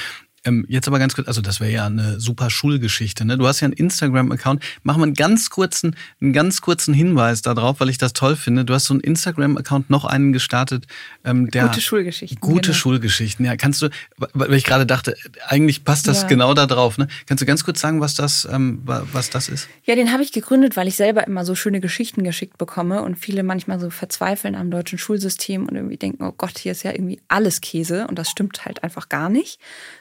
[0.45, 3.27] Ähm, jetzt aber ganz kurz, also das wäre ja eine super Schulgeschichte.
[3.27, 3.37] Ne?
[3.37, 4.63] Du hast ja einen Instagram-Account.
[4.83, 8.65] Mach mal einen ganz kurzen, einen ganz kurzen Hinweis darauf, weil ich das toll finde.
[8.65, 10.87] Du hast so einen Instagram-Account noch einen gestartet,
[11.25, 12.41] ähm, der gute Schulgeschichten.
[12.41, 12.75] Gute genau.
[12.75, 13.45] Schulgeschichten.
[13.45, 15.15] Ja, kannst du, weil ich gerade dachte,
[15.47, 16.29] eigentlich passt das ja.
[16.29, 16.97] genau da drauf.
[16.97, 17.09] Ne?
[17.27, 19.69] Kannst du ganz kurz sagen, was das, ähm, was das ist?
[19.85, 23.19] Ja, den habe ich gegründet, weil ich selber immer so schöne Geschichten geschickt bekomme und
[23.19, 26.93] viele manchmal so verzweifeln am deutschen Schulsystem und irgendwie denken, oh Gott, hier ist ja
[26.93, 29.61] irgendwie alles Käse und das stimmt halt einfach gar nicht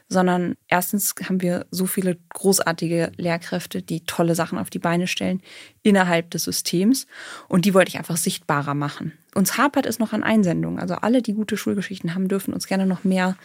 [0.10, 5.42] sondern erstens haben wir so viele großartige Lehrkräfte, die tolle Sachen auf die Beine stellen
[5.84, 7.06] innerhalb des Systems
[7.48, 9.14] und die wollte ich einfach sichtbarer machen.
[9.36, 10.80] Uns hapert es noch an Einsendungen.
[10.80, 13.38] Also alle, die gute Schulgeschichten haben, dürfen uns gerne noch mehr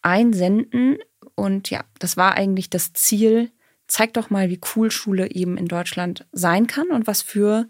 [0.00, 0.96] einsenden.
[1.34, 3.50] Und ja, das war eigentlich das Ziel.
[3.86, 7.68] Zeig doch mal, wie cool Schule eben in Deutschland sein kann und was für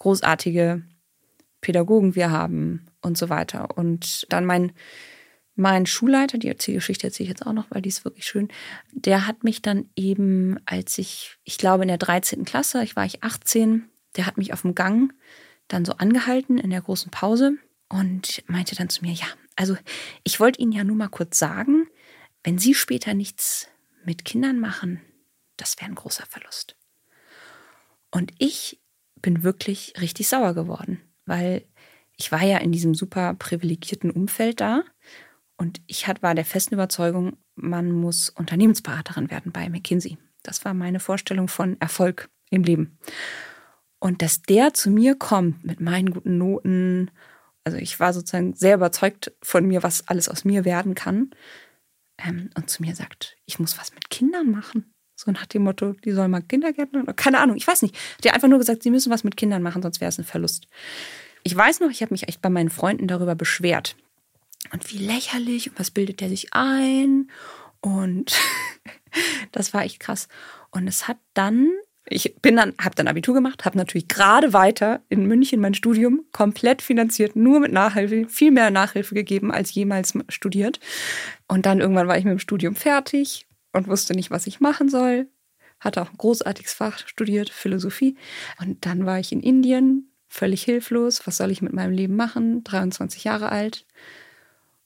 [0.00, 0.82] großartige
[1.60, 3.76] Pädagogen wir haben und so weiter.
[3.78, 4.72] Und dann mein
[5.56, 8.48] mein Schulleiter, die Erzählgeschichte erzähle ich jetzt auch noch, weil die ist wirklich schön,
[8.92, 12.44] der hat mich dann eben, als ich, ich glaube in der 13.
[12.44, 15.12] Klasse, ich war ich 18, der hat mich auf dem Gang
[15.68, 17.56] dann so angehalten in der großen Pause
[17.88, 19.76] und meinte dann zu mir, ja, also
[20.24, 21.86] ich wollte Ihnen ja nur mal kurz sagen,
[22.42, 23.68] wenn Sie später nichts
[24.04, 25.00] mit Kindern machen,
[25.56, 26.76] das wäre ein großer Verlust.
[28.10, 28.80] Und ich
[29.20, 31.64] bin wirklich richtig sauer geworden, weil
[32.16, 34.84] ich war ja in diesem super privilegierten Umfeld da
[35.56, 40.18] und ich war der festen Überzeugung, man muss Unternehmensberaterin werden bei McKinsey.
[40.42, 42.98] Das war meine Vorstellung von Erfolg im Leben.
[43.98, 47.10] Und dass der zu mir kommt mit meinen guten Noten,
[47.64, 51.30] also ich war sozusagen sehr überzeugt von mir, was alles aus mir werden kann.
[52.18, 54.92] Ähm, und zu mir sagt, ich muss was mit Kindern machen.
[55.16, 57.96] So nach dem Motto, die sollen mal Kindergärtner, keine Ahnung, ich weiß nicht.
[58.22, 60.24] Der hat einfach nur gesagt, sie müssen was mit Kindern machen, sonst wäre es ein
[60.24, 60.66] Verlust.
[61.44, 63.96] Ich weiß noch, ich habe mich echt bei meinen Freunden darüber beschwert,
[64.72, 67.30] und wie lächerlich und was bildet der sich ein
[67.84, 68.34] und
[69.52, 70.28] das war echt krass.
[70.70, 71.70] Und es hat dann,
[72.08, 76.24] ich bin dann, habe dann Abitur gemacht, habe natürlich gerade weiter in München mein Studium
[76.32, 80.80] komplett finanziert, nur mit Nachhilfe, viel mehr Nachhilfe gegeben als jemals studiert.
[81.46, 84.88] Und dann irgendwann war ich mit dem Studium fertig und wusste nicht, was ich machen
[84.88, 85.28] soll.
[85.78, 88.16] hatte auch ein großartiges Fach studiert, Philosophie.
[88.60, 91.26] Und dann war ich in Indien, völlig hilflos.
[91.26, 92.64] Was soll ich mit meinem Leben machen?
[92.64, 93.84] 23 Jahre alt.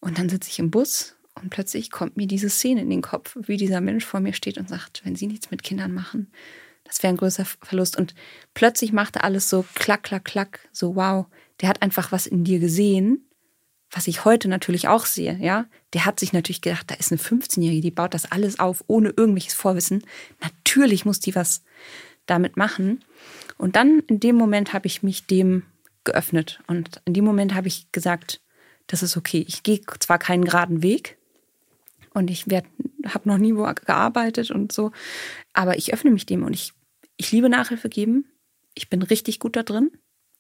[0.01, 3.37] Und dann sitze ich im Bus und plötzlich kommt mir diese Szene in den Kopf,
[3.41, 6.33] wie dieser Mensch vor mir steht und sagt, wenn Sie nichts mit Kindern machen,
[6.85, 7.97] das wäre ein größer Verlust.
[7.97, 8.15] Und
[8.55, 11.27] plötzlich machte alles so klack, klack, klack, so wow,
[11.61, 13.29] der hat einfach was in dir gesehen,
[13.91, 15.67] was ich heute natürlich auch sehe, ja.
[15.95, 19.11] Der hat sich natürlich gedacht, da ist eine 15-Jährige, die baut das alles auf, ohne
[19.11, 20.05] irgendwelches Vorwissen.
[20.43, 21.63] Natürlich muss die was
[22.27, 23.03] damit machen.
[23.57, 25.63] Und dann in dem Moment habe ich mich dem
[26.05, 26.61] geöffnet.
[26.67, 28.43] Und in dem Moment habe ich gesagt,
[28.89, 29.45] das ist okay.
[29.47, 31.17] Ich gehe zwar keinen geraden Weg
[32.13, 34.91] und ich habe noch nie wo gearbeitet und so,
[35.53, 36.73] aber ich öffne mich dem und ich
[37.19, 38.25] ich liebe Nachhilfe geben.
[38.75, 39.91] Ich bin richtig gut da drin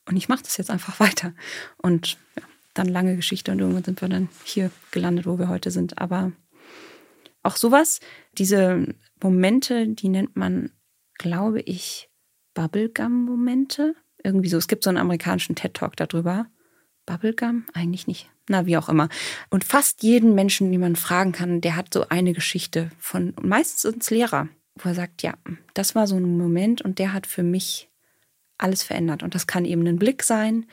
[0.08, 1.34] und ich mache das jetzt einfach weiter.
[1.76, 5.70] Und ja, dann lange Geschichte und irgendwann sind wir dann hier gelandet, wo wir heute
[5.70, 5.98] sind.
[5.98, 6.32] Aber
[7.42, 8.00] auch sowas,
[8.38, 10.70] diese Momente, die nennt man,
[11.14, 12.08] glaube ich,
[12.54, 13.94] Bubblegum-Momente.
[14.22, 14.56] Irgendwie so.
[14.56, 16.46] Es gibt so einen amerikanischen TED-Talk darüber.
[17.08, 17.64] Bubblegum?
[17.74, 18.30] Eigentlich nicht.
[18.48, 19.08] Na, wie auch immer.
[19.50, 23.84] Und fast jeden Menschen, den man fragen kann, der hat so eine Geschichte von, meistens
[23.84, 24.48] es Lehrer
[24.84, 25.34] wo er sagt, ja,
[25.74, 27.88] das war so ein Moment und der hat für mich
[28.56, 29.22] alles verändert.
[29.22, 30.66] Und das kann eben ein Blick sein,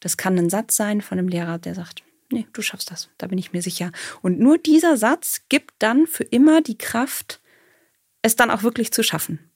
[0.00, 3.26] das kann ein Satz sein von einem Lehrer, der sagt, nee, du schaffst das, da
[3.26, 3.92] bin ich mir sicher.
[4.22, 7.40] Und nur dieser Satz gibt dann für immer die Kraft,
[8.22, 9.50] es dann auch wirklich zu schaffen.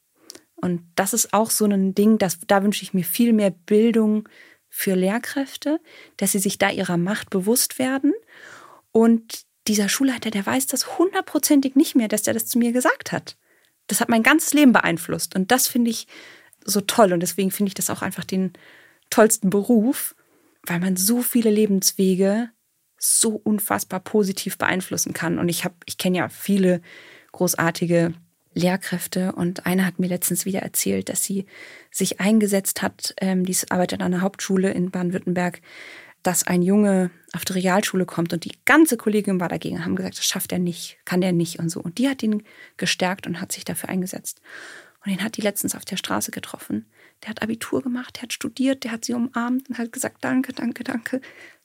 [0.56, 4.28] Und das ist auch so ein Ding, dass, da wünsche ich mir viel mehr Bildung
[4.74, 5.80] für Lehrkräfte,
[6.16, 8.12] dass sie sich da ihrer Macht bewusst werden.
[8.92, 13.12] Und dieser Schulleiter, der weiß das hundertprozentig nicht mehr, dass er das zu mir gesagt
[13.12, 13.36] hat
[13.86, 15.34] das hat mein ganzes Leben beeinflusst.
[15.34, 16.06] Und das finde ich
[16.64, 17.12] so toll.
[17.12, 18.52] Und deswegen finde ich das auch einfach den
[19.10, 20.14] tollsten Beruf,
[20.66, 22.50] weil man so viele Lebenswege
[22.98, 25.38] so unfassbar positiv beeinflussen kann.
[25.38, 26.80] Und ich habe, ich kenne ja viele
[27.32, 28.14] großartige
[28.54, 31.46] Lehrkräfte und eine hat mir letztens wieder erzählt, dass sie
[31.90, 35.60] sich eingesetzt hat, ähm, die arbeitet an einer Hauptschule in Baden-Württemberg,
[36.22, 40.18] dass ein Junge auf die Realschule kommt und die ganze Kollegin war dagegen, haben gesagt,
[40.18, 41.80] das schafft er nicht, kann der nicht und so.
[41.80, 42.42] Und die hat ihn
[42.76, 44.40] gestärkt und hat sich dafür eingesetzt.
[45.04, 46.86] Und den hat die letztens auf der Straße getroffen.
[47.22, 50.52] Der hat Abitur gemacht, der hat studiert, der hat sie umarmt und hat gesagt, danke,
[50.54, 51.20] danke, danke.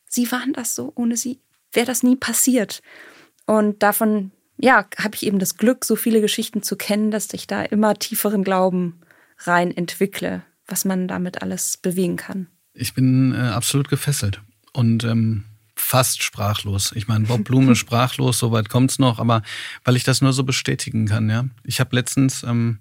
[0.07, 1.39] Sie waren das so, ohne sie
[1.71, 2.81] wäre das nie passiert.
[3.45, 7.47] Und davon, ja, habe ich eben das Glück, so viele Geschichten zu kennen, dass ich
[7.47, 8.99] da immer tieferen Glauben
[9.39, 12.47] rein entwickle, was man damit alles bewegen kann.
[12.73, 14.41] Ich bin äh, absolut gefesselt
[14.73, 15.45] und ähm,
[15.75, 16.91] fast sprachlos.
[16.93, 19.43] Ich meine, Bob Blume sprachlos, soweit kommt's noch, aber
[19.85, 21.45] weil ich das nur so bestätigen kann, ja.
[21.63, 22.79] Ich habe letztens ähm,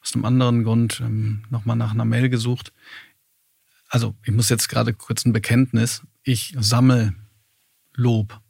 [0.00, 2.72] aus einem anderen Grund ähm, nochmal nach einer Mail gesucht.
[3.88, 6.02] Also, ich muss jetzt gerade kurz ein Bekenntnis.
[6.22, 7.14] Ich sammle
[7.94, 8.40] Lob.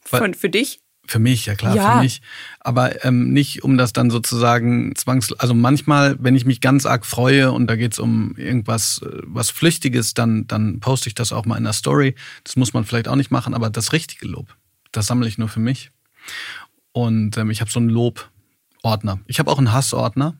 [0.00, 0.83] Von, für dich?
[1.06, 1.96] Für mich, ja klar, ja.
[1.96, 2.22] für mich.
[2.60, 5.32] Aber ähm, nicht, um das dann sozusagen zwangs...
[5.34, 9.50] Also manchmal, wenn ich mich ganz arg freue und da geht's um irgendwas, äh, was
[9.50, 12.14] Flüchtiges, dann, dann poste ich das auch mal in der Story.
[12.42, 14.56] Das muss man vielleicht auch nicht machen, aber das richtige Lob,
[14.92, 15.90] das sammle ich nur für mich.
[16.92, 19.20] Und ähm, ich habe so einen Lobordner.
[19.26, 20.38] Ich habe auch einen Hassordner,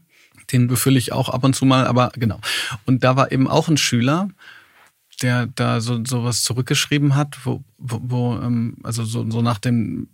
[0.50, 2.40] den befülle ich auch ab und zu mal, aber genau.
[2.86, 4.28] Und da war eben auch ein Schüler,
[5.20, 10.08] der da so sowas zurückgeschrieben hat, wo, wo, wo ähm, also so, so nach dem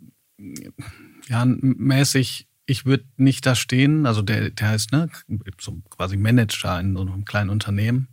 [1.29, 5.09] ja, mäßig, ich würde nicht da stehen, also der, der heißt, ne,
[5.59, 8.09] so quasi Manager in so einem kleinen Unternehmen.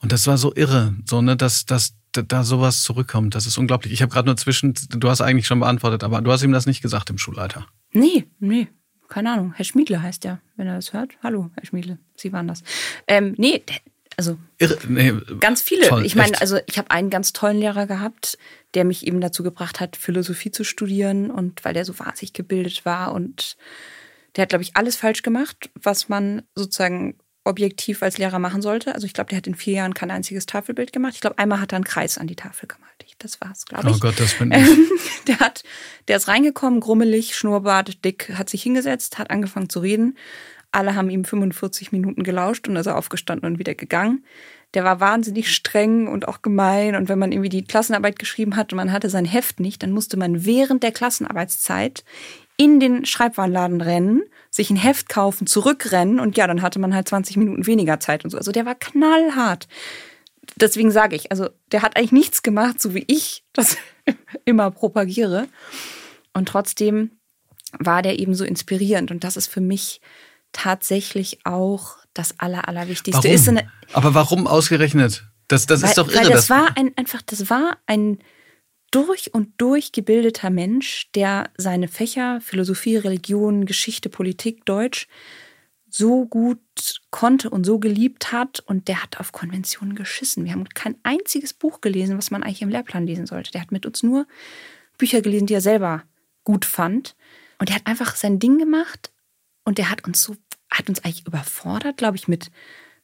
[0.00, 3.34] Und das war so irre, so, ne, dass, dass da sowas zurückkommt.
[3.34, 3.92] Das ist unglaublich.
[3.92, 6.66] Ich habe gerade nur zwischen, du hast eigentlich schon beantwortet, aber du hast ihm das
[6.66, 7.66] nicht gesagt im Schulleiter.
[7.92, 8.68] Nee, nee.
[9.08, 9.54] Keine Ahnung.
[9.54, 11.12] Herr Schmiedle heißt ja, wenn er das hört.
[11.22, 11.98] Hallo, Herr Schmiedle.
[12.14, 12.62] Sie waren das.
[13.06, 13.62] Ähm, nee,
[14.18, 15.86] also Irre, nee, ganz viele.
[15.86, 18.36] Toll, ich meine, also ich habe einen ganz tollen Lehrer gehabt,
[18.74, 22.84] der mich eben dazu gebracht hat, Philosophie zu studieren und weil der so wahnsinnig gebildet
[22.84, 23.56] war und
[24.34, 28.92] der hat, glaube ich, alles falsch gemacht, was man sozusagen objektiv als Lehrer machen sollte.
[28.92, 31.14] Also ich glaube, der hat in vier Jahren kein einziges Tafelbild gemacht.
[31.14, 32.88] Ich glaube, einmal hat er einen Kreis an die Tafel gemalt.
[33.20, 33.96] Das war's, glaube ich.
[33.96, 35.24] Oh Gott, das bin ich.
[35.26, 35.62] der, hat,
[36.08, 40.16] der ist reingekommen, grummelig, Schnurrbart, dick, hat sich hingesetzt, hat angefangen zu reden
[40.72, 44.24] alle haben ihm 45 Minuten gelauscht und ist aufgestanden und wieder gegangen.
[44.74, 46.94] Der war wahnsinnig streng und auch gemein.
[46.94, 49.92] Und wenn man irgendwie die Klassenarbeit geschrieben hat und man hatte sein Heft nicht, dann
[49.92, 52.04] musste man während der Klassenarbeitszeit
[52.58, 57.08] in den Schreibwarenladen rennen, sich ein Heft kaufen, zurückrennen und ja, dann hatte man halt
[57.08, 58.36] 20 Minuten weniger Zeit und so.
[58.36, 59.68] Also der war knallhart.
[60.56, 63.76] Deswegen sage ich, also der hat eigentlich nichts gemacht, so wie ich das
[64.44, 65.46] immer propagiere.
[66.34, 67.12] Und trotzdem
[67.78, 69.10] war der eben so inspirierend.
[69.10, 70.00] Und das ist für mich
[70.52, 73.34] tatsächlich auch das Aller, Allerwichtigste warum?
[73.34, 73.48] ist.
[73.48, 75.24] Eine, Aber warum ausgerechnet?
[75.46, 76.24] Das, das weil, ist doch irre.
[76.24, 78.18] Weil das war ein, einfach, das war ein
[78.90, 85.08] durch und durch gebildeter Mensch, der seine Fächer Philosophie, Religion, Geschichte, Politik, Deutsch
[85.90, 86.60] so gut
[87.10, 90.44] konnte und so geliebt hat und der hat auf Konventionen geschissen.
[90.44, 93.52] Wir haben kein einziges Buch gelesen, was man eigentlich im Lehrplan lesen sollte.
[93.52, 94.26] Der hat mit uns nur
[94.98, 96.04] Bücher gelesen, die er selber
[96.44, 97.16] gut fand.
[97.58, 99.10] Und er hat einfach sein Ding gemacht
[99.68, 100.34] und der hat uns so,
[100.70, 102.50] hat uns eigentlich überfordert, glaube ich, mit,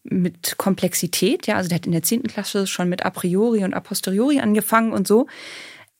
[0.03, 1.47] mit Komplexität.
[1.47, 2.23] Ja, also der hat in der 10.
[2.23, 5.27] Klasse schon mit a priori und a posteriori angefangen und so.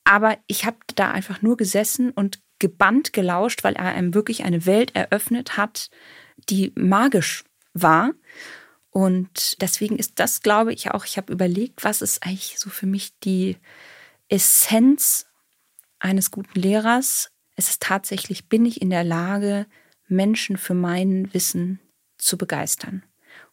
[0.05, 4.65] Aber ich habe da einfach nur gesessen und gebannt gelauscht, weil er einem wirklich eine
[4.65, 5.91] Welt eröffnet hat,
[6.49, 7.43] die magisch
[7.75, 8.13] war.
[8.89, 12.87] Und deswegen ist das, glaube ich, auch, ich habe überlegt, was ist eigentlich so für
[12.87, 13.57] mich die
[14.29, 15.27] Essenz
[15.99, 17.29] eines guten Lehrers.
[17.55, 19.67] Es ist tatsächlich, bin ich in der Lage,
[20.07, 21.79] Menschen für mein Wissen
[22.17, 23.03] zu begeistern.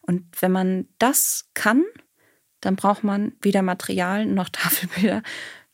[0.01, 1.83] Und wenn man das kann,
[2.61, 5.23] dann braucht man weder Material noch Tafelbilder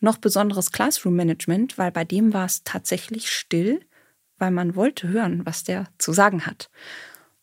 [0.02, 3.82] noch besonderes Classroom-Management, weil bei dem war es tatsächlich still,
[4.38, 6.70] weil man wollte hören, was der zu sagen hat.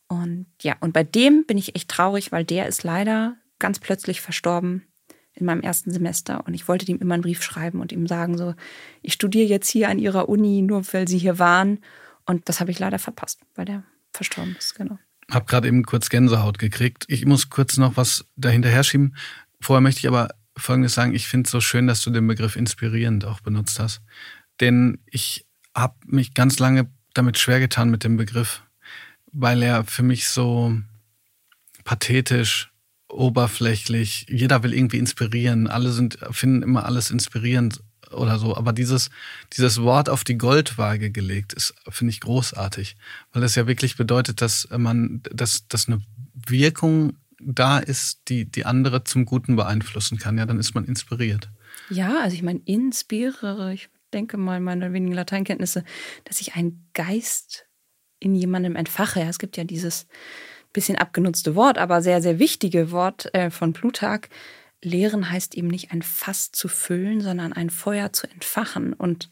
[0.08, 4.20] Und ja, und bei dem bin ich echt traurig, weil der ist leider ganz plötzlich
[4.20, 4.86] verstorben
[5.34, 8.38] in meinem ersten Semester und ich wollte ihm immer einen Brief schreiben und ihm sagen
[8.38, 8.54] so,
[9.02, 11.80] ich studiere jetzt hier an ihrer Uni, nur weil sie hier waren
[12.26, 14.98] und das habe ich leider verpasst, weil der verstorben ist, genau.
[15.30, 17.04] Hab gerade eben kurz Gänsehaut gekriegt.
[17.08, 19.16] Ich muss kurz noch was dahinterher schieben.
[19.60, 21.14] Vorher möchte ich aber Folgendes sagen.
[21.14, 24.02] Ich finde es so schön, dass du den Begriff inspirierend auch benutzt hast.
[24.60, 28.62] Denn ich habe mich ganz lange damit schwer getan mit dem Begriff,
[29.32, 30.78] weil er für mich so
[31.84, 32.70] pathetisch,
[33.08, 38.56] oberflächlich, jeder will irgendwie inspirieren, alle sind, finden immer alles inspirierend oder so.
[38.56, 39.10] Aber dieses,
[39.56, 42.96] dieses Wort auf die Goldwaage gelegt ist, finde ich großartig,
[43.32, 46.00] weil das ja wirklich bedeutet, dass man, dass, dass eine
[46.34, 50.38] Wirkung da ist, die, die andere zum Guten beeinflussen kann.
[50.38, 51.50] Ja, dann ist man inspiriert.
[51.90, 55.84] Ja, also ich meine, inspiriere, ich denke mal, meine wenigen Lateinkenntnisse,
[56.24, 57.66] dass ich einen Geist
[58.18, 59.20] in jemandem entfache.
[59.20, 60.06] Ja, es gibt ja dieses
[60.72, 64.28] bisschen abgenutzte Wort, aber sehr, sehr wichtige Wort äh, von Plutarch.
[64.82, 68.92] Lehren heißt eben nicht ein Fass zu füllen, sondern ein Feuer zu entfachen.
[68.92, 69.30] Und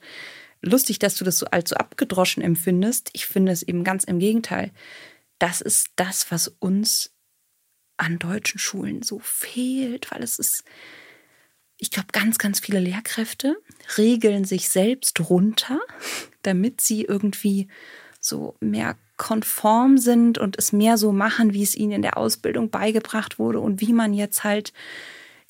[0.62, 3.10] lustig, dass du das so allzu abgedroschen empfindest.
[3.12, 4.72] Ich finde es eben ganz im Gegenteil.
[5.38, 7.12] Das ist das, was uns
[7.96, 10.64] an deutschen Schulen so fehlt, weil es ist,
[11.78, 13.56] ich glaube, ganz, ganz viele Lehrkräfte
[13.98, 15.80] regeln sich selbst runter,
[16.42, 17.68] damit sie irgendwie
[18.20, 22.70] so mehr konform sind und es mehr so machen, wie es ihnen in der Ausbildung
[22.70, 24.72] beigebracht wurde und wie man jetzt halt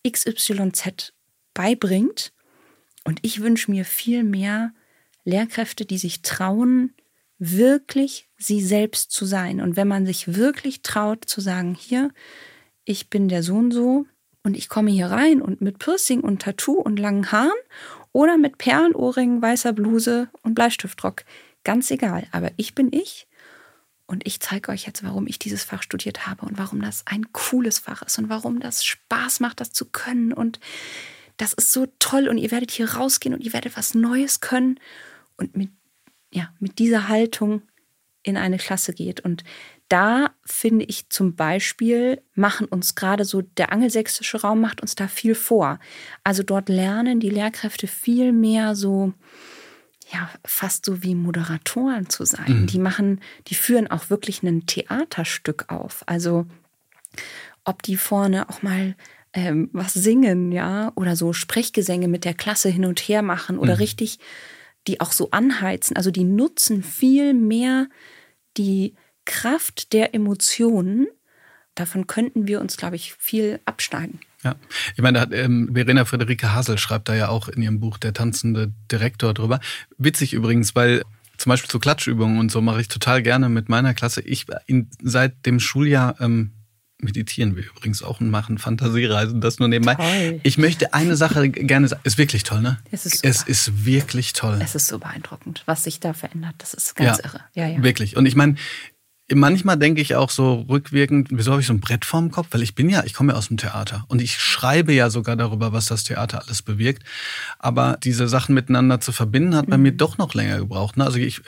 [0.06, 1.12] XYZ
[1.54, 2.32] beibringt.
[3.04, 4.72] Und ich wünsche mir viel mehr
[5.24, 6.94] Lehrkräfte, die sich trauen,
[7.38, 9.60] wirklich sie selbst zu sein.
[9.60, 12.10] Und wenn man sich wirklich traut zu sagen, hier,
[12.84, 14.06] ich bin der Sohn so
[14.42, 17.52] und ich komme hier rein und mit Piercing und Tattoo und langen Haaren
[18.12, 21.24] oder mit Perlenohrringen, weißer Bluse und Bleistiftrock,
[21.64, 22.26] ganz egal.
[22.30, 23.26] Aber ich bin ich
[24.06, 27.32] und ich zeige euch jetzt, warum ich dieses Fach studiert habe und warum das ein
[27.32, 30.32] cooles Fach ist und warum das Spaß macht, das zu können.
[30.32, 30.60] Und
[31.38, 34.78] das ist so toll und ihr werdet hier rausgehen und ihr werdet was Neues können.
[35.36, 35.70] Und mit,
[36.30, 37.62] ja, mit dieser Haltung
[38.22, 39.20] in eine Klasse geht.
[39.20, 39.42] Und
[39.88, 45.08] da finde ich zum Beispiel, machen uns gerade so, der angelsächsische Raum macht uns da
[45.08, 45.78] viel vor.
[46.24, 49.12] Also dort lernen die Lehrkräfte viel mehr so,
[50.12, 52.62] ja, fast so wie Moderatoren zu sein.
[52.62, 52.66] Mhm.
[52.66, 56.02] Die machen, die führen auch wirklich ein Theaterstück auf.
[56.06, 56.46] Also
[57.64, 58.94] ob die vorne auch mal
[59.32, 63.74] ähm, was singen, ja, oder so Sprechgesänge mit der Klasse hin und her machen oder
[63.74, 63.78] mhm.
[63.78, 64.18] richtig
[64.86, 65.96] die auch so anheizen.
[65.96, 67.88] Also die nutzen viel mehr
[68.56, 71.06] die Kraft der Emotionen.
[71.74, 74.20] Davon könnten wir uns, glaube ich, viel abschneiden.
[74.44, 74.56] Ja,
[74.94, 77.98] ich meine, da hat, ähm, Verena Friederike Hasel schreibt da ja auch in ihrem Buch
[77.98, 79.58] Der tanzende Direktor drüber.
[79.98, 81.02] Witzig übrigens, weil
[81.38, 84.20] zum Beispiel zu Klatschübungen und so mache ich total gerne mit meiner Klasse.
[84.20, 86.52] Ich in, seit dem Schuljahr ähm,
[86.98, 89.94] meditieren wir übrigens auch und machen Fantasiereisen, das nur nebenbei.
[89.94, 90.40] Toll.
[90.42, 92.00] Ich möchte eine Sache gerne sagen.
[92.04, 92.78] Ist wirklich toll, ne?
[92.90, 94.58] Es ist, es ist wirklich toll.
[94.62, 96.54] Es ist so beeindruckend, was sich da verändert.
[96.58, 97.40] Das ist ganz ja, irre.
[97.54, 97.82] Ja, ja.
[97.82, 98.16] Wirklich.
[98.16, 98.56] Und ich meine,
[99.32, 102.48] Manchmal denke ich auch so rückwirkend, wieso habe ich so ein Brett vorm Kopf?
[102.50, 105.34] Weil ich bin ja, ich komme ja aus dem Theater und ich schreibe ja sogar
[105.34, 107.04] darüber, was das Theater alles bewirkt.
[107.58, 109.82] Aber diese Sachen miteinander zu verbinden, hat bei mhm.
[109.84, 110.98] mir doch noch länger gebraucht.
[110.98, 111.04] Ne?
[111.06, 111.40] Also ich,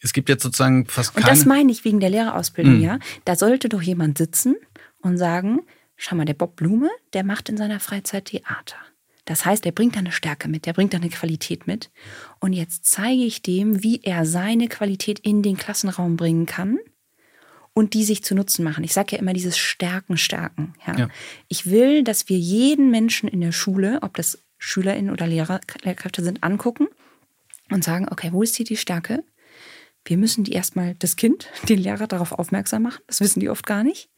[0.00, 1.26] es gibt jetzt sozusagen fast keine...
[1.26, 2.82] Und das meine ich wegen der Lehrerausbildung, mhm.
[2.82, 2.98] ja.
[3.26, 4.56] Da sollte doch jemand sitzen
[5.02, 5.60] und sagen,
[5.96, 8.76] schau mal, der Bob Blume, der macht in seiner Freizeit Theater.
[9.26, 11.90] Das heißt, er bringt da eine Stärke mit, der bringt da eine Qualität mit.
[12.40, 16.78] Und jetzt zeige ich dem, wie er seine Qualität in den Klassenraum bringen kann
[17.78, 18.84] und die sich zu Nutzen machen.
[18.84, 20.74] Ich sage ja immer dieses Stärken, Stärken.
[20.86, 20.96] Ja.
[20.98, 21.08] ja.
[21.48, 26.22] Ich will, dass wir jeden Menschen in der Schule, ob das SchülerInnen oder Lehrer, Lehrkräfte
[26.22, 26.88] sind, angucken
[27.70, 29.22] und sagen, okay, wo ist hier die Stärke?
[30.08, 33.02] wir müssen die erstmal, das Kind, den Lehrer darauf aufmerksam machen.
[33.06, 34.10] Das wissen die oft gar nicht.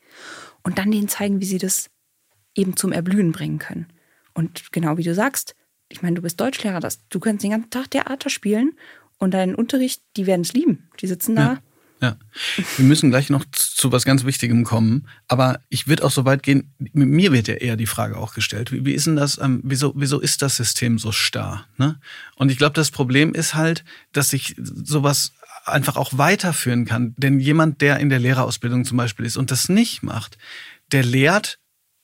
[0.63, 1.91] Und dann denen zeigen, wie sie das
[2.55, 3.87] eben zum Erblühen bringen können.
[4.35, 5.55] Und genau wie du sagst,
[5.89, 8.77] ich meine, du bist Deutschlehrer, das, du kannst den ganzen Tag Theater spielen
[9.19, 10.89] und deinen Unterricht, die werden es lieben.
[11.01, 11.43] Die sitzen da.
[11.43, 11.63] Ja.
[12.01, 12.17] Ja,
[12.79, 15.07] wir müssen gleich noch zu was ganz Wichtigem kommen.
[15.29, 18.73] Aber ich würde auch so weit gehen, mir wird ja eher die Frage auch gestellt,
[18.73, 21.67] wie, wie ist denn das, ähm, wieso, wieso ist das System so starr?
[21.77, 22.01] Ne?
[22.37, 25.33] Und ich glaube, das Problem ist halt, dass sich sowas
[25.67, 27.15] einfach auch weiterführen kann.
[27.19, 30.39] Denn jemand, der in der Lehrerausbildung zum Beispiel ist und das nicht macht,
[30.93, 31.59] der lehrt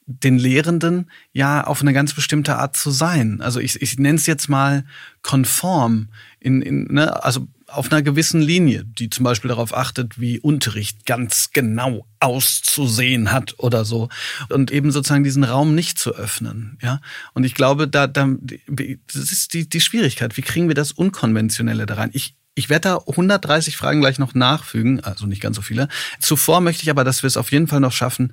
[0.06, 3.40] den Lehrenden ja auf eine ganz bestimmte Art zu sein.
[3.40, 4.84] Also ich, ich nenne es jetzt mal
[5.22, 10.40] konform, in, in, ne, also auf einer gewissen Linie, die zum Beispiel darauf achtet, wie
[10.40, 14.08] Unterricht ganz genau auszusehen hat oder so.
[14.48, 16.78] Und eben sozusagen diesen Raum nicht zu öffnen.
[16.82, 17.00] Ja.
[17.34, 20.36] Und ich glaube, da, da das ist die, die Schwierigkeit.
[20.36, 22.10] Wie kriegen wir das Unkonventionelle da rein?
[22.12, 25.88] Ich, ich werde da 130 Fragen gleich noch nachfügen, also nicht ganz so viele.
[26.20, 28.32] Zuvor möchte ich aber, dass wir es auf jeden Fall noch schaffen,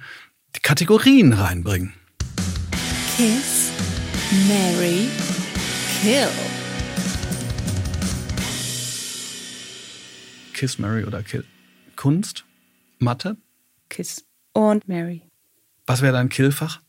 [0.56, 1.94] die Kategorien reinbringen.
[3.18, 3.72] Kiss,
[4.48, 5.08] Mary,
[6.02, 6.53] Kill.
[10.64, 11.44] Kiss, Mary oder Kill.
[11.98, 12.46] Kunst,
[12.98, 13.36] Mathe?
[13.90, 15.22] Kiss und Mary.
[15.86, 16.80] Was wäre dein Killfach?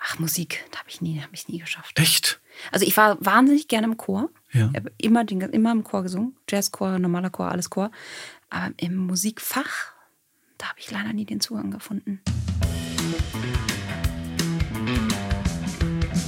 [0.00, 1.96] Ach, Musik, da habe ich nie, habe ich nie geschafft.
[2.00, 2.40] Echt?
[2.72, 4.28] Also ich war wahnsinnig gerne im Chor.
[4.50, 4.70] Ja.
[4.72, 6.34] Ich habe immer, den, immer im Chor gesungen.
[6.50, 7.92] Jazzchor, normaler Chor, alles Chor.
[8.50, 9.92] Aber im Musikfach,
[10.58, 12.20] da habe ich leider nie den Zugang gefunden.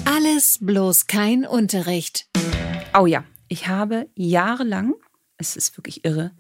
[0.04, 2.28] Alles bloß kein Unterricht.
[2.96, 4.94] Oh ja, ich habe jahrelang,
[5.38, 6.32] es ist wirklich irre,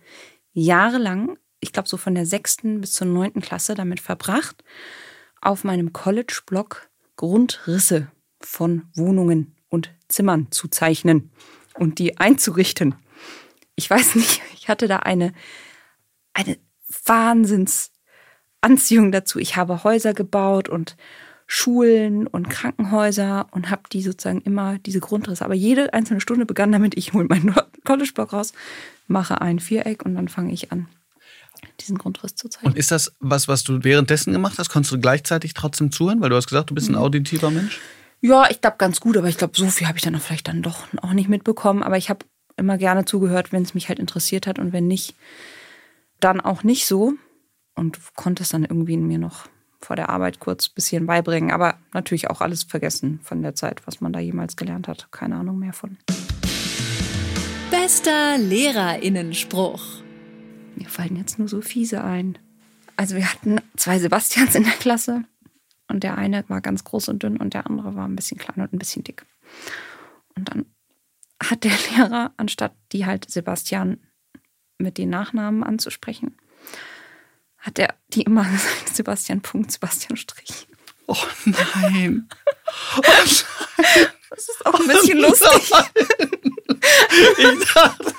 [0.52, 4.62] jahrelang, ich glaube so von der sechsten bis zur neunten Klasse damit verbracht,
[5.40, 11.30] auf meinem College-Blog Grundrisse von Wohnungen und Zimmern zu zeichnen
[11.74, 12.94] und die einzurichten.
[13.74, 15.32] Ich weiß nicht, ich hatte da eine,
[16.32, 16.58] eine
[17.04, 19.38] Wahnsinnsanziehung dazu.
[19.38, 20.96] Ich habe Häuser gebaut und
[21.50, 25.46] Schulen und Krankenhäuser und habe die sozusagen immer diese Grundrisse.
[25.46, 27.54] Aber jede einzelne Stunde begann damit, ich hole meinen
[27.86, 28.52] College-Block raus,
[29.06, 30.88] mache ein Viereck und dann fange ich an,
[31.80, 32.66] diesen Grundriss zu zeigen.
[32.66, 34.68] Und ist das was, was du währenddessen gemacht hast?
[34.68, 36.20] Konntest du gleichzeitig trotzdem zuhören?
[36.20, 37.80] Weil du hast gesagt, du bist ein auditiver Mensch.
[38.20, 40.48] Ja, ich glaube ganz gut, aber ich glaube, so viel habe ich dann auch vielleicht
[40.48, 41.82] dann doch auch nicht mitbekommen.
[41.82, 42.26] Aber ich habe
[42.58, 45.14] immer gerne zugehört, wenn es mich halt interessiert hat und wenn nicht,
[46.20, 47.14] dann auch nicht so.
[47.74, 49.48] Und konnte es dann irgendwie in mir noch
[49.80, 51.50] vor der Arbeit kurz ein bisschen beibringen.
[51.50, 55.10] Aber natürlich auch alles vergessen von der Zeit, was man da jemals gelernt hat.
[55.10, 55.96] Keine Ahnung mehr von.
[57.70, 59.82] Bester Lehrerinnenspruch.
[60.76, 62.38] Mir fallen jetzt nur so fiese ein.
[62.96, 65.24] Also wir hatten zwei Sebastians in der Klasse
[65.88, 68.60] und der eine war ganz groß und dünn und der andere war ein bisschen klein
[68.60, 69.24] und ein bisschen dick.
[70.36, 70.66] Und dann
[71.42, 73.98] hat der Lehrer, anstatt die halt Sebastian
[74.78, 76.36] mit den Nachnamen anzusprechen,
[77.58, 80.66] hat er die immer gesagt, Sebastian Punkt, Sebastian Strich.
[81.06, 82.28] Oh nein.
[82.96, 84.06] Oh nein.
[84.30, 85.72] Das ist auch ein bisschen oh lustig.
[87.38, 88.14] Ich dachte.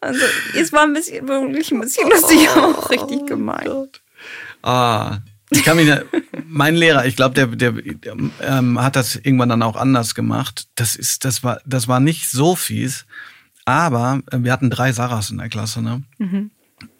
[0.00, 0.20] Also,
[0.56, 3.66] es war ein bisschen, wirklich ein bisschen lustig, oh, auch richtig gemein.
[3.66, 4.00] Gott.
[4.62, 5.18] Ah,
[5.50, 5.90] ich kann mich,
[6.46, 10.68] mein Lehrer, ich glaube, der, der, der ähm, hat das irgendwann dann auch anders gemacht.
[10.74, 13.06] Das ist, das war, das war nicht so fies,
[13.64, 16.02] aber äh, wir hatten drei Sarahs in der Klasse, ne?
[16.18, 16.50] Mhm.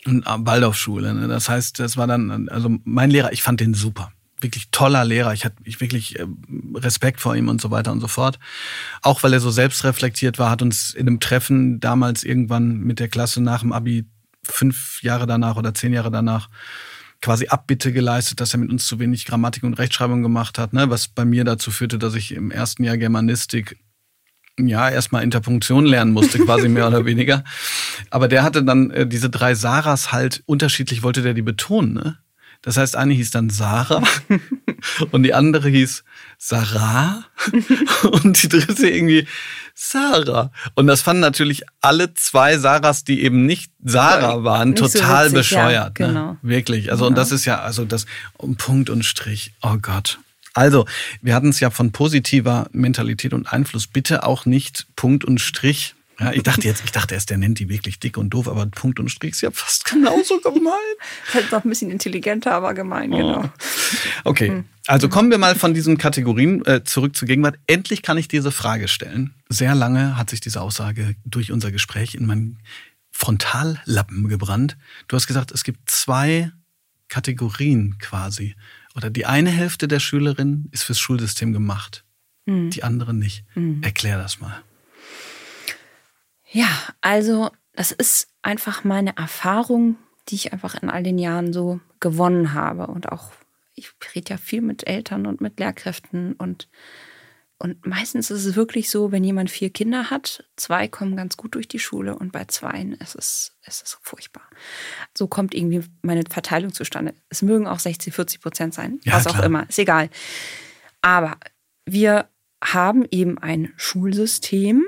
[0.07, 1.15] Und äh, Waldorfschule.
[1.15, 1.29] Ne?
[1.29, 4.13] Das heißt, das war dann, also mein Lehrer, ich fand den super.
[4.41, 5.33] Wirklich toller Lehrer.
[5.33, 6.27] Ich hatte ich wirklich äh,
[6.75, 8.39] Respekt vor ihm und so weiter und so fort.
[9.03, 13.09] Auch weil er so selbstreflektiert war, hat uns in einem Treffen damals irgendwann mit der
[13.09, 14.07] Klasse nach dem Abi
[14.43, 16.49] fünf Jahre danach oder zehn Jahre danach
[17.23, 20.91] quasi Abbitte geleistet, dass er mit uns zu wenig Grammatik und Rechtschreibung gemacht hat, ne?
[20.91, 23.79] was bei mir dazu führte, dass ich im ersten Jahr Germanistik
[24.59, 27.45] ja erstmal Interpunktion lernen musste, quasi mehr oder weniger.
[28.11, 31.95] Aber der hatte dann äh, diese drei Saras halt unterschiedlich, wollte der die betonen.
[31.95, 32.19] Ne?
[32.65, 34.03] Das heißt, eine hieß dann Sarah
[35.11, 36.03] und die andere hieß
[36.39, 37.25] Sarah
[38.23, 39.27] und die dritte irgendwie
[39.75, 40.51] Sarah.
[40.75, 45.37] Und das fanden natürlich alle zwei Sarahs, die eben nicht Sarah waren, nicht total so
[45.37, 45.99] witzig, bescheuert.
[45.99, 46.13] Ja, ne?
[46.13, 46.33] genau.
[46.33, 46.39] Ne?
[46.41, 46.91] Wirklich.
[46.91, 47.09] Also, genau.
[47.09, 48.07] und das ist ja, also das
[48.39, 49.53] um Punkt und Strich.
[49.61, 50.19] Oh Gott.
[50.55, 50.87] Also,
[51.21, 53.87] wir hatten es ja von positiver Mentalität und Einfluss.
[53.87, 57.59] Bitte auch nicht Punkt und Strich ja, ich dachte jetzt, ich dachte erst, der nennt
[57.59, 60.73] die wirklich dick und doof, aber Punkt und Strich ist ja fast genauso gemein.
[61.35, 63.17] Halt noch ein bisschen intelligenter, aber gemein, oh.
[63.17, 63.51] genau.
[64.23, 64.65] Okay, hm.
[64.87, 67.59] also kommen wir mal von diesen Kategorien äh, zurück zur Gegenwart.
[67.67, 69.35] Endlich kann ich diese Frage stellen.
[69.49, 72.59] Sehr lange hat sich diese Aussage durch unser Gespräch in meinen
[73.11, 74.77] Frontallappen gebrannt.
[75.09, 76.53] Du hast gesagt, es gibt zwei
[77.09, 78.55] Kategorien quasi.
[78.95, 82.05] Oder die eine Hälfte der Schülerinnen ist fürs Schulsystem gemacht,
[82.47, 82.71] hm.
[82.71, 83.45] die andere nicht.
[83.55, 83.83] Hm.
[83.83, 84.63] Erklär das mal.
[86.51, 86.69] Ja,
[87.01, 89.97] also das ist einfach meine Erfahrung,
[90.29, 92.87] die ich einfach in all den Jahren so gewonnen habe.
[92.87, 93.33] Und auch,
[93.75, 96.69] ich rede ja viel mit Eltern und mit Lehrkräften und
[97.65, 101.55] und meistens ist es wirklich so, wenn jemand vier Kinder hat, zwei kommen ganz gut
[101.55, 104.43] durch die Schule und bei zweien ist es, ist es furchtbar.
[105.17, 107.15] So kommt irgendwie meine Verteilung zustande.
[107.31, 109.41] Es mögen auch 60, 40 Prozent sein, ja, was klar.
[109.41, 110.11] auch immer, ist egal.
[111.01, 111.39] Aber
[111.87, 112.29] wir
[112.63, 114.85] haben eben ein Schulsystem,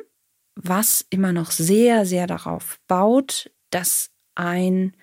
[0.55, 4.95] was immer noch sehr, sehr darauf baut, dass ein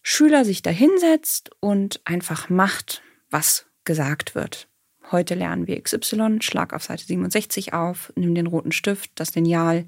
[0.00, 4.70] Schüler sich da hinsetzt und einfach macht, was gesagt wird.
[5.12, 9.84] Heute lernen wir XY, schlag auf Seite 67 auf, nimm den roten Stift, das Lineal,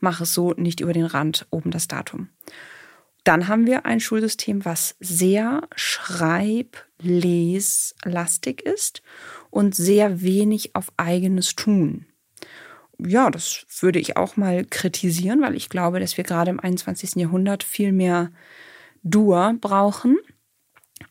[0.00, 2.30] mach es so, nicht über den Rand, oben das Datum.
[3.24, 9.02] Dann haben wir ein Schulsystem, was sehr schreib-les-lastig ist
[9.50, 12.06] und sehr wenig auf eigenes Tun.
[12.98, 17.16] Ja, das würde ich auch mal kritisieren, weil ich glaube, dass wir gerade im 21.
[17.16, 18.30] Jahrhundert viel mehr
[19.02, 20.16] Dur brauchen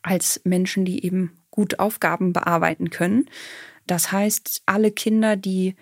[0.02, 3.28] als Menschen, die eben gut Aufgaben bearbeiten können.
[3.86, 5.74] Das heißt, alle Kinder, die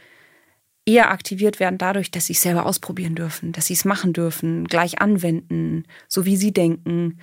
[0.86, 4.66] eher aktiviert werden dadurch, dass sie es selber ausprobieren dürfen, dass sie es machen dürfen,
[4.66, 7.18] gleich anwenden, so wie sie denken,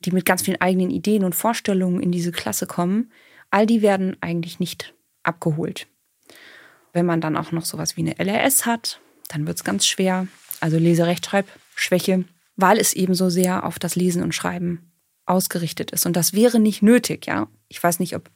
[0.00, 3.12] die mit ganz vielen eigenen Ideen und Vorstellungen in diese Klasse kommen,
[3.50, 5.86] all die werden eigentlich nicht abgeholt.
[6.94, 10.26] Wenn man dann auch noch sowas wie eine LRS hat, dann wird es ganz schwer.
[10.60, 12.24] Also Leserechtschreibschwäche,
[12.56, 14.92] weil es eben so sehr auf das Lesen und Schreiben
[15.26, 16.06] ausgerichtet ist.
[16.06, 17.48] Und das wäre nicht nötig, ja.
[17.72, 18.30] Ich weiß nicht, ob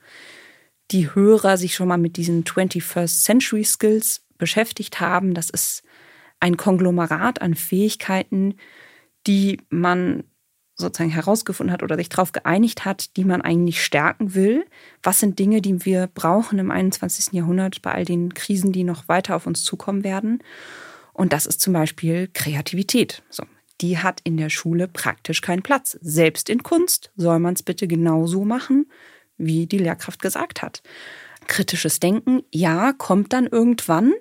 [0.90, 5.34] die Hörer sich schon mal mit diesen 21st Century Skills beschäftigt haben.
[5.34, 5.82] Das ist
[6.40, 8.54] ein Konglomerat an Fähigkeiten,
[9.26, 10.24] die man
[10.74, 14.66] sozusagen herausgefunden hat oder sich darauf geeinigt hat, die man eigentlich stärken will.
[15.02, 17.32] Was sind Dinge, die wir brauchen im 21.
[17.32, 20.42] Jahrhundert bei all den Krisen, die noch weiter auf uns zukommen werden?
[21.14, 23.22] Und das ist zum Beispiel Kreativität.
[23.30, 23.44] So,
[23.80, 25.98] die hat in der Schule praktisch keinen Platz.
[26.02, 28.86] Selbst in Kunst soll man es bitte genauso machen,
[29.38, 30.82] wie die Lehrkraft gesagt hat.
[31.46, 34.12] Kritisches Denken, ja, kommt dann irgendwann.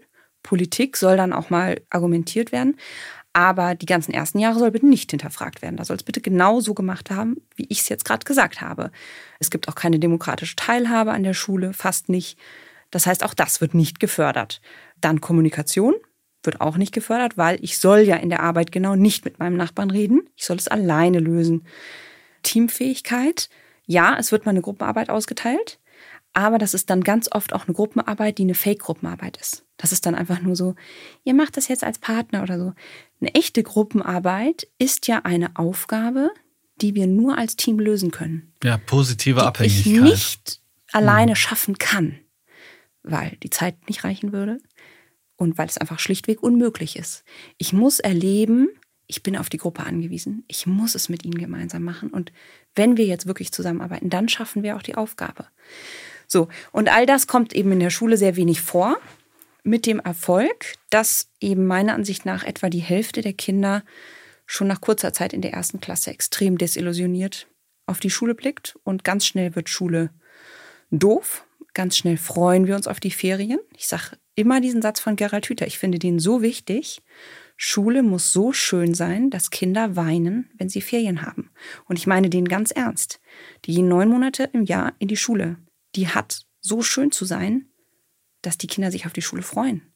[0.43, 2.77] Politik soll dann auch mal argumentiert werden.
[3.33, 5.75] Aber die ganzen ersten Jahre soll bitte nicht hinterfragt werden.
[5.75, 8.91] Da soll es bitte genau so gemacht haben, wie ich es jetzt gerade gesagt habe.
[9.39, 12.39] Es gibt auch keine demokratische Teilhabe an der Schule, fast nicht.
[12.91, 14.61] Das heißt, auch das wird nicht gefördert.
[15.01, 15.95] Dann Kommunikation
[16.43, 19.57] wird auch nicht gefördert, weil ich soll ja in der Arbeit genau nicht mit meinem
[19.57, 20.29] Nachbarn reden.
[20.37, 21.67] Ich soll es alleine lösen.
[22.43, 23.49] Teamfähigkeit.
[23.85, 25.79] Ja, es wird mal eine Gruppenarbeit ausgeteilt,
[26.33, 29.65] aber das ist dann ganz oft auch eine Gruppenarbeit, die eine Fake-Gruppenarbeit ist.
[29.77, 30.75] Das ist dann einfach nur so,
[31.23, 32.73] ihr macht das jetzt als Partner oder so.
[33.21, 36.31] Eine echte Gruppenarbeit ist ja eine Aufgabe,
[36.81, 38.53] die wir nur als Team lösen können.
[38.63, 39.85] Ja, positive die Abhängigkeit.
[39.85, 40.61] Ich nicht
[40.91, 41.35] alleine hm.
[41.35, 42.19] schaffen kann,
[43.03, 44.59] weil die Zeit nicht reichen würde
[45.37, 47.23] und weil es einfach schlichtweg unmöglich ist.
[47.57, 48.69] Ich muss erleben,
[49.07, 50.43] ich bin auf die Gruppe angewiesen.
[50.47, 52.09] Ich muss es mit ihnen gemeinsam machen.
[52.09, 52.31] Und
[52.75, 55.47] wenn wir jetzt wirklich zusammenarbeiten, dann schaffen wir auch die Aufgabe.
[56.27, 58.97] So, und all das kommt eben in der Schule sehr wenig vor,
[59.63, 63.83] mit dem Erfolg, dass eben meiner Ansicht nach etwa die Hälfte der Kinder
[64.45, 67.47] schon nach kurzer Zeit in der ersten Klasse extrem desillusioniert
[67.87, 70.11] auf die Schule blickt und ganz schnell wird Schule
[70.91, 71.45] doof.
[71.73, 73.59] Ganz schnell freuen wir uns auf die Ferien.
[73.75, 75.67] Ich sage immer diesen Satz von Gerald Hüther.
[75.67, 77.01] Ich finde den so wichtig.
[77.57, 81.51] Schule muss so schön sein, dass Kinder weinen, wenn sie Ferien haben.
[81.85, 83.21] Und ich meine den ganz ernst.
[83.65, 85.57] Die gehen neun Monate im Jahr in die Schule.
[85.95, 87.69] Die hat so schön zu sein,
[88.41, 89.93] dass die Kinder sich auf die Schule freuen.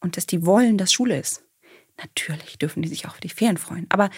[0.00, 1.44] Und dass die wollen, dass Schule ist.
[1.98, 3.86] Natürlich dürfen die sich auch auf die Ferien freuen.
[3.88, 4.10] Aber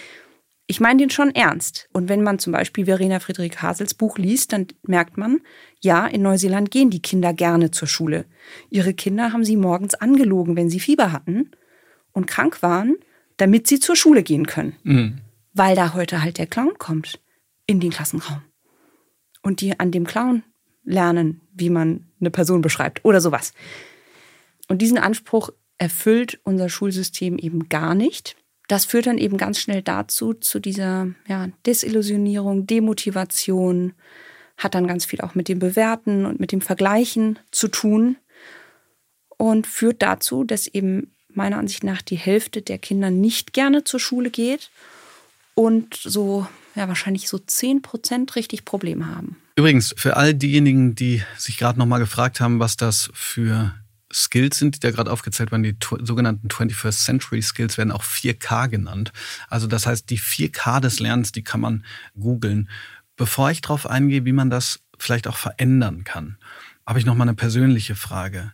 [0.66, 1.90] ich meine den schon ernst.
[1.92, 5.42] Und wenn man zum Beispiel Verena Friedrich Hasels Buch liest, dann merkt man,
[5.80, 8.24] ja, in Neuseeland gehen die Kinder gerne zur Schule.
[8.70, 11.50] Ihre Kinder haben sie morgens angelogen, wenn sie Fieber hatten
[12.14, 12.96] und krank waren,
[13.36, 14.76] damit sie zur Schule gehen können.
[14.82, 15.18] Mhm.
[15.52, 17.20] Weil da heute halt der Clown kommt
[17.66, 18.42] in den Klassenraum.
[19.42, 20.42] Und die an dem Clown
[20.84, 23.52] lernen, wie man eine Person beschreibt oder sowas.
[24.68, 28.36] Und diesen Anspruch erfüllt unser Schulsystem eben gar nicht
[28.68, 33.92] das führt dann eben ganz schnell dazu, zu dieser ja, Desillusionierung, Demotivation,
[34.56, 38.16] hat dann ganz viel auch mit dem Bewerten und mit dem Vergleichen zu tun
[39.36, 44.00] und führt dazu, dass eben meiner Ansicht nach die Hälfte der Kinder nicht gerne zur
[44.00, 44.70] Schule geht
[45.54, 49.36] und so, ja, wahrscheinlich so 10 Prozent richtig Probleme haben.
[49.56, 53.74] Übrigens, für all diejenigen, die sich gerade nochmal gefragt haben, was das für
[54.12, 58.68] Skills sind, die da gerade aufgezählt werden, die sogenannten 21st Century Skills werden auch 4K
[58.68, 59.12] genannt.
[59.48, 61.84] Also das heißt, die 4K des Lernens, die kann man
[62.18, 62.68] googeln.
[63.16, 66.36] Bevor ich darauf eingehe, wie man das vielleicht auch verändern kann,
[66.86, 68.52] habe ich noch mal eine persönliche Frage.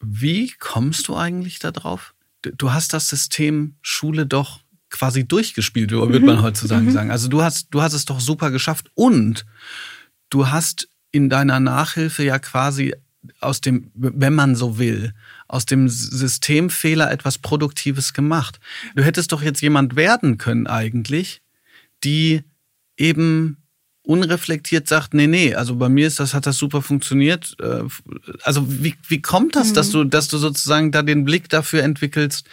[0.00, 6.42] Wie kommst du eigentlich darauf, du hast das System Schule doch quasi durchgespielt, würde man
[6.42, 6.90] heutzutage mhm.
[6.90, 7.10] sagen.
[7.10, 9.44] Also du hast, du hast es doch super geschafft und
[10.30, 12.94] du hast in deiner Nachhilfe ja quasi
[13.40, 15.12] aus dem, wenn man so will,
[15.48, 18.60] aus dem Systemfehler etwas Produktives gemacht.
[18.94, 21.42] Du hättest doch jetzt jemand werden können eigentlich,
[22.04, 22.44] die
[22.96, 23.57] eben
[24.08, 27.54] unreflektiert sagt, nee, nee, also bei mir ist das, hat das super funktioniert.
[27.60, 27.82] Äh,
[28.42, 29.74] also wie, wie kommt das, mhm.
[29.74, 32.46] dass du, dass du sozusagen da den Blick dafür entwickelst,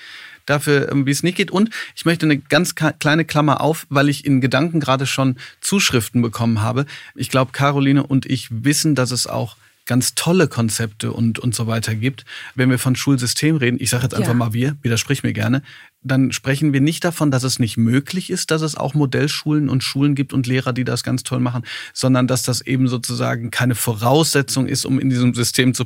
[0.45, 1.51] dafür, ähm, wie es nicht geht.
[1.51, 6.21] Und ich möchte eine ganz kleine Klammer auf, weil ich in Gedanken gerade schon Zuschriften
[6.21, 6.85] bekommen habe.
[7.15, 11.67] Ich glaube, Caroline und ich wissen, dass es auch ganz tolle Konzepte und, und so
[11.67, 12.25] weiter gibt.
[12.55, 14.35] Wenn wir von Schulsystem reden, ich sage jetzt einfach ja.
[14.35, 15.61] mal wir, widersprich mir gerne,
[16.01, 19.83] dann sprechen wir nicht davon, dass es nicht möglich ist, dass es auch Modellschulen und
[19.83, 21.63] Schulen gibt und Lehrer, die das ganz toll machen,
[21.93, 25.85] sondern dass das eben sozusagen keine Voraussetzung ist, um in diesem System zu,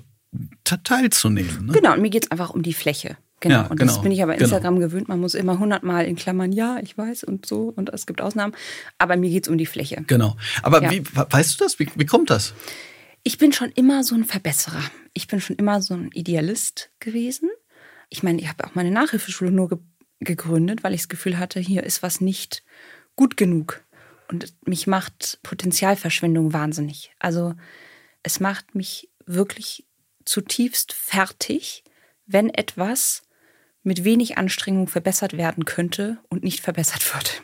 [0.64, 1.68] teilzunehmen.
[1.68, 1.74] Ne?
[1.74, 3.18] Genau, und mir geht es einfach um die Fläche.
[3.42, 4.46] Genau, ja, und das genau, bin ich aber genau.
[4.46, 4.88] Instagram genau.
[4.88, 5.08] gewöhnt.
[5.08, 8.54] Man muss immer hundertmal in Klammern, ja, ich weiß und so und es gibt Ausnahmen.
[8.98, 10.04] Aber mir geht es um die Fläche.
[10.08, 10.36] Genau.
[10.62, 10.92] Aber ja.
[10.92, 11.80] wie, weißt du das?
[11.80, 12.54] Wie, wie kommt das?
[13.24, 14.84] Ich bin schon immer so ein Verbesserer.
[15.14, 17.50] Ich bin schon immer so ein Idealist gewesen.
[18.10, 19.78] Ich meine, ich habe auch meine Nachhilfeschule nur ge
[20.22, 22.66] gegründet, weil ich das Gefühl hatte, hier ist was nicht
[23.16, 23.86] gut genug.
[24.28, 27.14] Und mich macht Potenzialverschwendung wahnsinnig.
[27.20, 27.56] Also
[28.22, 29.88] es macht mich wirklich
[30.26, 31.86] zutiefst fertig,
[32.26, 33.24] wenn etwas
[33.82, 37.44] mit wenig Anstrengung verbessert werden könnte und nicht verbessert wird.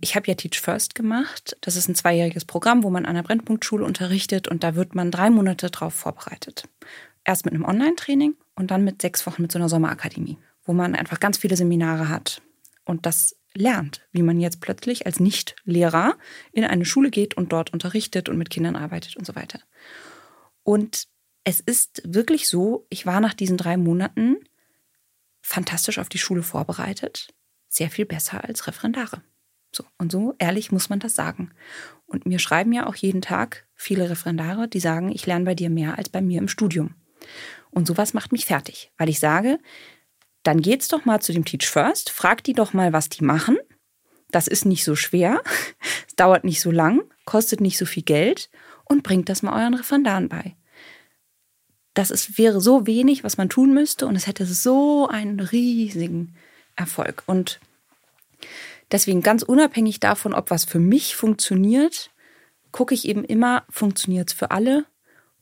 [0.00, 1.56] Ich habe ja Teach First gemacht.
[1.60, 5.10] Das ist ein zweijähriges Programm, wo man an einer Brennpunktschule unterrichtet und da wird man
[5.10, 6.68] drei Monate drauf vorbereitet.
[7.24, 10.94] Erst mit einem Online-Training und dann mit sechs Wochen mit so einer Sommerakademie, wo man
[10.94, 12.40] einfach ganz viele Seminare hat
[12.84, 16.16] und das lernt, wie man jetzt plötzlich als Nicht-Lehrer
[16.52, 19.60] in eine Schule geht und dort unterrichtet und mit Kindern arbeitet und so weiter.
[20.62, 21.08] Und
[21.44, 24.36] es ist wirklich so, ich war nach diesen drei Monaten
[25.42, 27.28] fantastisch auf die Schule vorbereitet,
[27.68, 29.22] sehr viel besser als Referendare.
[29.72, 31.50] So, und so ehrlich muss man das sagen.
[32.06, 35.70] Und mir schreiben ja auch jeden Tag viele Referendare, die sagen, ich lerne bei dir
[35.70, 36.94] mehr als bei mir im Studium.
[37.70, 39.58] Und sowas macht mich fertig, weil ich sage,
[40.42, 43.58] dann geht's doch mal zu dem Teach First, fragt die doch mal, was die machen.
[44.30, 45.42] Das ist nicht so schwer,
[46.06, 48.50] es dauert nicht so lang, kostet nicht so viel Geld
[48.84, 50.56] und bringt das mal euren Referendaren bei.
[51.94, 56.34] Das ist, wäre so wenig, was man tun müsste und es hätte so einen riesigen
[56.76, 57.22] Erfolg.
[57.26, 57.60] Und
[58.90, 62.10] Deswegen ganz unabhängig davon, ob was für mich funktioniert,
[62.72, 64.86] gucke ich eben immer, funktioniert es für alle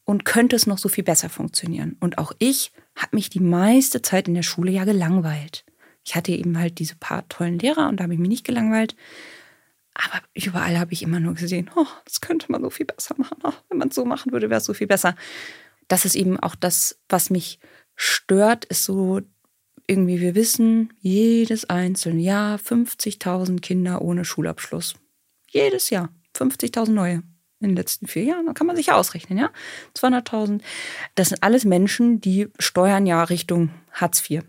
[0.04, 1.96] und könnte es noch so viel besser funktionieren.
[2.00, 5.64] Und auch ich habe mich die meiste Zeit in der Schule ja gelangweilt.
[6.04, 8.96] Ich hatte eben halt diese paar tollen Lehrer und da habe ich mich nicht gelangweilt.
[9.94, 13.38] Aber überall habe ich immer nur gesehen, oh, das könnte man so viel besser machen.
[13.42, 15.16] Oh, wenn man es so machen würde, wäre es so viel besser.
[15.88, 17.58] Das ist eben auch das, was mich
[17.96, 19.20] stört, ist so
[19.86, 24.94] irgendwie, wir wissen, jedes einzelne Jahr 50.000 Kinder ohne Schulabschluss.
[25.48, 27.22] Jedes Jahr 50.000 neue
[27.60, 28.46] in den letzten vier Jahren.
[28.46, 29.50] Da kann man sich ausrechnen, ja.
[29.96, 30.60] 200.000.
[31.14, 34.42] Das sind alles Menschen, die steuern ja Richtung Hartz IV.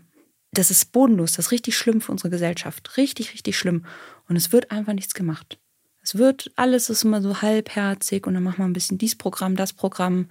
[0.52, 2.96] Das ist bodenlos, das ist richtig schlimm für unsere Gesellschaft.
[2.96, 3.84] Richtig, richtig schlimm.
[4.28, 5.58] Und es wird einfach nichts gemacht.
[6.02, 9.56] Es wird, alles ist immer so halbherzig und dann machen wir ein bisschen dies Programm,
[9.56, 10.28] das Programm.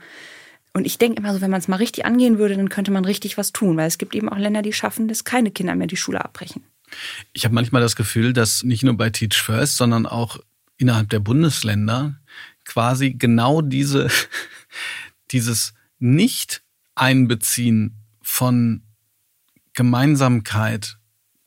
[0.77, 3.03] Und ich denke immer so, wenn man es mal richtig angehen würde, dann könnte man
[3.03, 5.87] richtig was tun, weil es gibt eben auch Länder, die schaffen, dass keine Kinder mehr
[5.87, 6.63] die Schule abbrechen.
[7.33, 10.37] Ich habe manchmal das Gefühl, dass nicht nur bei Teach First, sondern auch
[10.77, 12.19] innerhalb der Bundesländer
[12.63, 14.07] quasi genau diese,
[15.31, 18.83] dieses Nicht-Einbeziehen von
[19.73, 20.99] Gemeinsamkeit,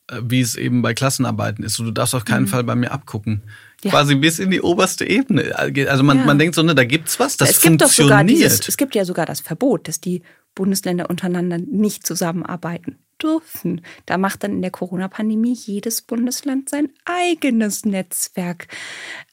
[0.07, 1.79] äh, wie es eben bei Klassenarbeiten ist.
[1.79, 2.49] du darfst auf keinen mhm.
[2.49, 3.43] Fall bei mir abgucken
[3.83, 3.91] ja.
[3.91, 5.55] quasi bis in die oberste Ebene.
[5.57, 6.25] Also man, ja.
[6.25, 7.99] man denkt so, ne, da gibt's was, das es gibt funktioniert.
[7.99, 10.21] Doch sogar dieses, es gibt ja sogar das Verbot, dass die
[10.55, 13.81] Bundesländer untereinander nicht zusammenarbeiten dürfen.
[14.05, 18.67] Da macht dann in der Corona-Pandemie jedes Bundesland sein eigenes Netzwerk.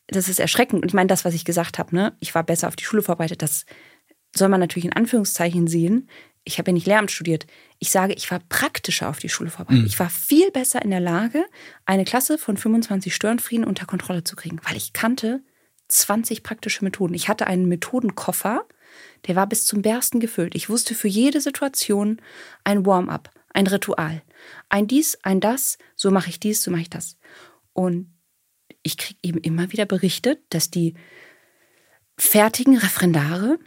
[0.06, 0.82] Das ist erschreckend.
[0.82, 3.02] Und ich meine, das, was ich gesagt habe, ne, ich war besser auf die Schule
[3.02, 3.66] vorbereitet, das
[4.34, 6.08] soll man natürlich in Anführungszeichen sehen.
[6.44, 7.46] Ich habe ja nicht Lehramt studiert
[7.78, 9.82] ich sage, ich war praktischer auf die Schule vorbereitet.
[9.82, 9.86] Mhm.
[9.86, 11.44] Ich war viel besser in der Lage,
[11.86, 15.42] eine Klasse von 25 Störenfrieden unter Kontrolle zu kriegen, weil ich kannte
[15.88, 17.14] 20 praktische Methoden.
[17.14, 18.66] Ich hatte einen Methodenkoffer,
[19.26, 20.54] der war bis zum Bersten gefüllt.
[20.54, 22.20] Ich wusste für jede Situation
[22.64, 24.22] ein Warm-up, ein Ritual.
[24.68, 27.16] Ein dies, ein das, so mache ich dies, so mache ich das.
[27.72, 28.12] Und
[28.82, 30.94] ich kriege eben immer wieder berichtet, dass die
[32.16, 33.58] fertigen Referendare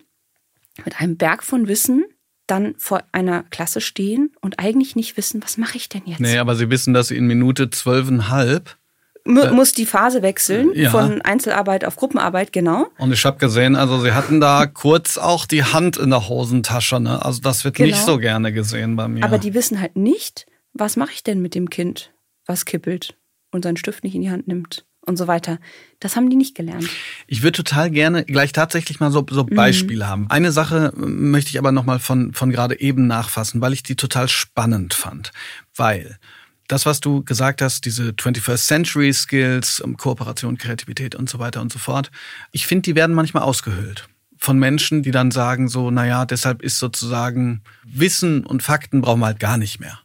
[0.84, 2.04] mit einem Berg von Wissen
[2.48, 6.20] dann vor einer Klasse stehen und eigentlich nicht wissen, was mache ich denn jetzt?
[6.20, 8.78] Nee, aber sie wissen, dass sie in Minute zwölfeinhalb
[9.26, 10.90] äh, muss die Phase wechseln ja.
[10.90, 12.88] von Einzelarbeit auf Gruppenarbeit, genau.
[12.98, 17.00] Und ich habe gesehen, also sie hatten da kurz auch die Hand in der Hosentasche,
[17.00, 17.24] ne?
[17.24, 17.88] Also das wird genau.
[17.88, 19.24] nicht so gerne gesehen bei mir.
[19.24, 22.12] Aber die wissen halt nicht, was mache ich denn mit dem Kind,
[22.46, 23.16] was kippelt
[23.52, 25.60] und seinen Stift nicht in die Hand nimmt und so weiter.
[26.00, 26.88] Das haben die nicht gelernt.
[27.28, 30.10] Ich würde total gerne gleich tatsächlich mal so, so Beispiele mhm.
[30.10, 30.30] haben.
[30.30, 34.28] Eine Sache möchte ich aber nochmal von, von gerade eben nachfassen, weil ich die total
[34.28, 35.32] spannend fand.
[35.76, 36.20] Weil
[36.68, 41.72] das, was du gesagt hast, diese 21st Century Skills, Kooperation, Kreativität und so weiter und
[41.72, 42.12] so fort,
[42.52, 46.80] ich finde, die werden manchmal ausgehöhlt von Menschen, die dann sagen so, naja, deshalb ist
[46.80, 50.00] sozusagen Wissen und Fakten brauchen wir halt gar nicht mehr.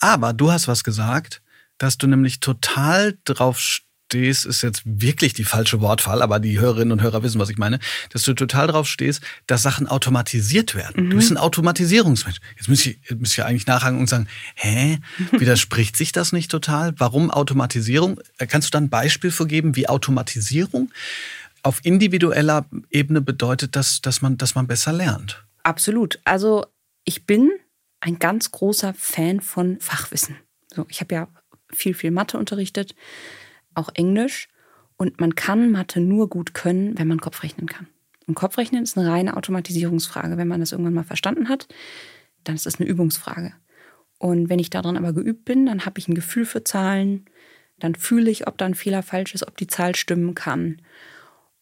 [0.00, 1.40] Aber du hast was gesagt,
[1.78, 3.58] dass du nämlich total drauf
[4.10, 7.58] stehst, ist jetzt wirklich die falsche Wortwahl, aber die Hörerinnen und Hörer wissen, was ich
[7.58, 7.78] meine,
[8.10, 11.04] dass du total drauf stehst, dass Sachen automatisiert werden.
[11.06, 11.10] Mhm.
[11.10, 12.38] Du bist ein Automatisierungsmensch.
[12.56, 14.98] Jetzt müsste ich, müsste ich eigentlich nachhaken und sagen, hä,
[15.30, 16.92] widerspricht sich das nicht total?
[16.98, 18.20] Warum Automatisierung?
[18.38, 20.90] Kannst du da ein Beispiel für geben, wie Automatisierung
[21.62, 25.44] auf individueller Ebene bedeutet, dass, dass, man, dass man besser lernt.
[25.62, 26.18] Absolut.
[26.24, 26.64] Also
[27.04, 27.50] ich bin
[28.00, 30.36] ein ganz großer Fan von Fachwissen.
[30.74, 31.28] So, ich habe ja
[31.70, 32.94] viel, viel Mathe unterrichtet,
[33.74, 34.48] auch Englisch.
[34.96, 37.86] Und man kann Mathe nur gut können, wenn man Kopfrechnen kann.
[38.26, 40.36] Und Kopfrechnen ist eine reine Automatisierungsfrage.
[40.36, 41.68] Wenn man das irgendwann mal verstanden hat,
[42.44, 43.52] dann ist das eine Übungsfrage.
[44.18, 47.24] Und wenn ich daran aber geübt bin, dann habe ich ein Gefühl für Zahlen,
[47.78, 50.82] dann fühle ich, ob da ein Fehler falsch ist, ob die Zahl stimmen kann.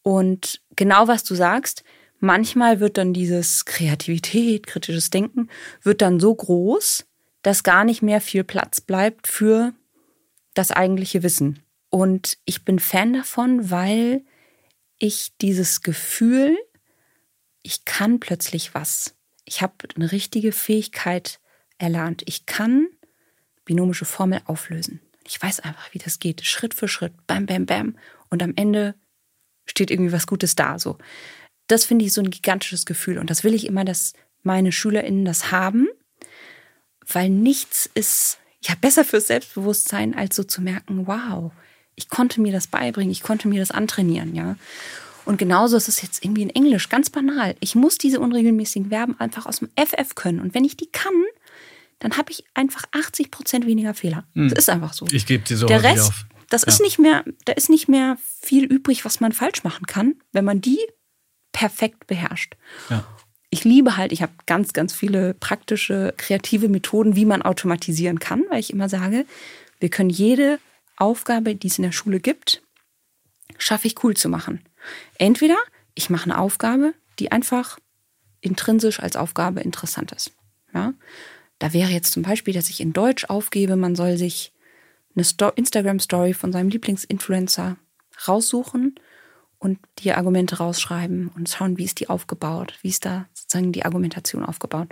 [0.01, 1.83] Und genau was du sagst,
[2.19, 5.49] manchmal wird dann dieses Kreativität, kritisches Denken,
[5.81, 7.05] wird dann so groß,
[7.41, 9.73] dass gar nicht mehr viel Platz bleibt für
[10.53, 11.63] das eigentliche Wissen.
[11.89, 14.23] Und ich bin Fan davon, weil
[14.97, 16.57] ich dieses Gefühl,
[17.63, 19.15] ich kann plötzlich was.
[19.45, 21.39] Ich habe eine richtige Fähigkeit
[21.77, 22.21] erlernt.
[22.25, 22.87] Ich kann
[23.65, 25.01] binomische Formel auflösen.
[25.23, 26.45] Ich weiß einfach, wie das geht.
[26.45, 27.13] Schritt für Schritt.
[27.27, 27.97] Bam, bam, bam.
[28.29, 28.95] Und am Ende
[29.65, 30.79] steht irgendwie was Gutes da.
[30.79, 30.97] So.
[31.67, 33.17] Das finde ich so ein gigantisches Gefühl.
[33.17, 34.13] Und das will ich immer, dass
[34.43, 35.87] meine SchülerInnen das haben,
[37.05, 41.51] weil nichts ist ja besser fürs Selbstbewusstsein, als so zu merken, wow,
[41.99, 44.55] ich konnte mir das beibringen, ich konnte mir das antrainieren, ja.
[45.25, 47.55] Und genauso ist es jetzt irgendwie in Englisch, ganz banal.
[47.59, 50.39] Ich muss diese unregelmäßigen Verben einfach aus dem FF können.
[50.39, 51.13] Und wenn ich die kann,
[51.99, 54.23] dann habe ich einfach 80 Prozent weniger Fehler.
[54.33, 54.49] Hm.
[54.49, 55.05] Das ist einfach so.
[55.11, 56.25] Ich gebe dir so Der Rest, auf.
[56.49, 56.69] Das ja.
[56.69, 60.45] ist nicht mehr, da ist nicht mehr viel übrig, was man falsch machen kann, wenn
[60.45, 60.79] man die
[61.51, 62.55] perfekt beherrscht.
[62.89, 63.05] Ja.
[63.49, 68.45] Ich liebe halt, ich habe ganz, ganz viele praktische, kreative Methoden, wie man automatisieren kann,
[68.49, 69.25] weil ich immer sage,
[69.79, 70.59] wir können jede
[70.99, 72.61] Aufgabe, die es in der Schule gibt,
[73.57, 74.61] schaffe ich cool zu machen.
[75.17, 75.57] Entweder
[75.95, 77.79] ich mache eine Aufgabe, die einfach
[78.41, 80.31] intrinsisch als Aufgabe interessant ist.
[80.73, 80.93] Ja?
[81.57, 84.53] Da wäre jetzt zum Beispiel, dass ich in Deutsch aufgebe, man soll sich
[85.15, 87.75] eine Instagram-Story von seinem Lieblingsinfluencer
[88.27, 88.95] raussuchen
[89.57, 93.83] und die Argumente rausschreiben und schauen, wie ist die aufgebaut, wie ist da sozusagen die
[93.83, 94.87] Argumentation aufgebaut.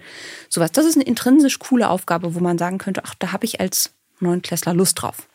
[0.49, 0.73] Sowas.
[0.73, 3.93] Das ist eine intrinsisch coole Aufgabe, wo man sagen könnte, ach, da habe ich als
[4.19, 5.29] Neunklässler Lust drauf.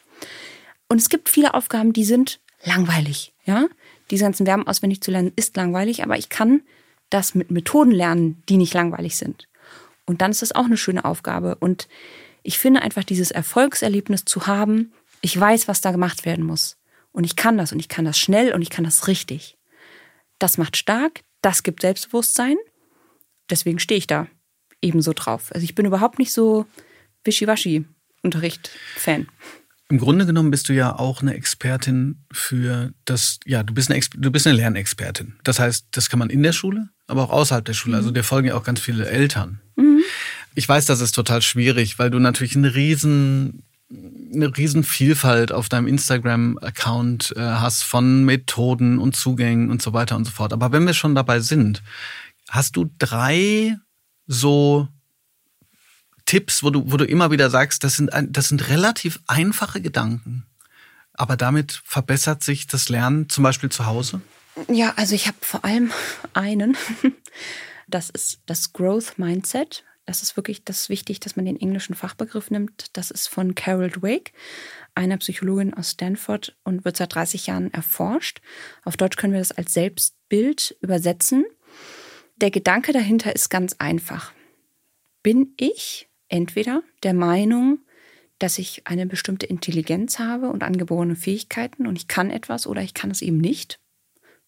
[0.93, 3.33] Und es gibt viele Aufgaben, die sind langweilig.
[3.47, 3.67] Ja,
[4.11, 6.61] diese ganzen Verben auswendig zu lernen ist langweilig, aber ich kann
[7.09, 9.49] das mit Methoden lernen, die nicht langweilig sind.
[10.05, 11.55] Und dann ist das auch eine schöne Aufgabe.
[11.55, 11.89] Und
[12.43, 16.77] ich finde einfach dieses Erfolgserlebnis zu haben, ich weiß, was da gemacht werden muss.
[17.11, 19.57] Und ich kann das und ich kann das schnell und ich kann das richtig.
[20.39, 22.59] Das macht stark, das gibt Selbstbewusstsein.
[23.49, 24.27] Deswegen stehe ich da
[24.83, 25.53] ebenso drauf.
[25.55, 26.67] Also ich bin überhaupt nicht so
[27.25, 29.29] Wischiwaschi-Unterricht-Fan.
[29.93, 34.01] Im Grunde genommen bist du ja auch eine Expertin für das, ja, du bist eine,
[34.01, 35.35] du bist eine Lernexpertin.
[35.45, 37.99] Das heißt, das kann man in der Schule, aber auch außerhalb der Schule.
[37.99, 38.15] Also mhm.
[38.15, 39.61] dir folgen ja auch ganz viele Eltern.
[39.77, 40.01] Mhm.
[40.55, 43.65] Ich weiß, das ist total schwierig, weil du natürlich eine riesen
[44.35, 50.17] eine riesen Vielfalt auf deinem Instagram-Account äh, hast von Methoden und Zugängen und so weiter
[50.17, 50.55] und so fort.
[50.55, 51.83] Aber wenn wir schon dabei sind,
[52.49, 53.77] hast du drei
[54.27, 54.89] so
[56.25, 60.47] Tipps, wo du, wo du immer wieder sagst, das sind, das sind relativ einfache Gedanken,
[61.15, 64.21] aber damit verbessert sich das Lernen zum Beispiel zu Hause?
[64.69, 65.91] Ja, also ich habe vor allem
[66.35, 66.77] einen.
[67.89, 69.85] Das ist das Growth Mindset.
[70.07, 72.87] Das ist wirklich das wichtig, dass man den englischen Fachbegriff nimmt.
[72.97, 74.33] Das ist von Carol Dweck,
[74.95, 78.41] einer Psychologin aus Stanford und wird seit 30 Jahren erforscht.
[78.85, 81.45] Auf Deutsch können wir das als Selbstbild übersetzen.
[82.37, 84.33] Der Gedanke dahinter ist ganz einfach.
[85.23, 87.79] Bin ich entweder der Meinung,
[88.39, 92.95] dass ich eine bestimmte Intelligenz habe und angeborene Fähigkeiten und ich kann etwas oder ich
[92.95, 93.79] kann es eben nicht?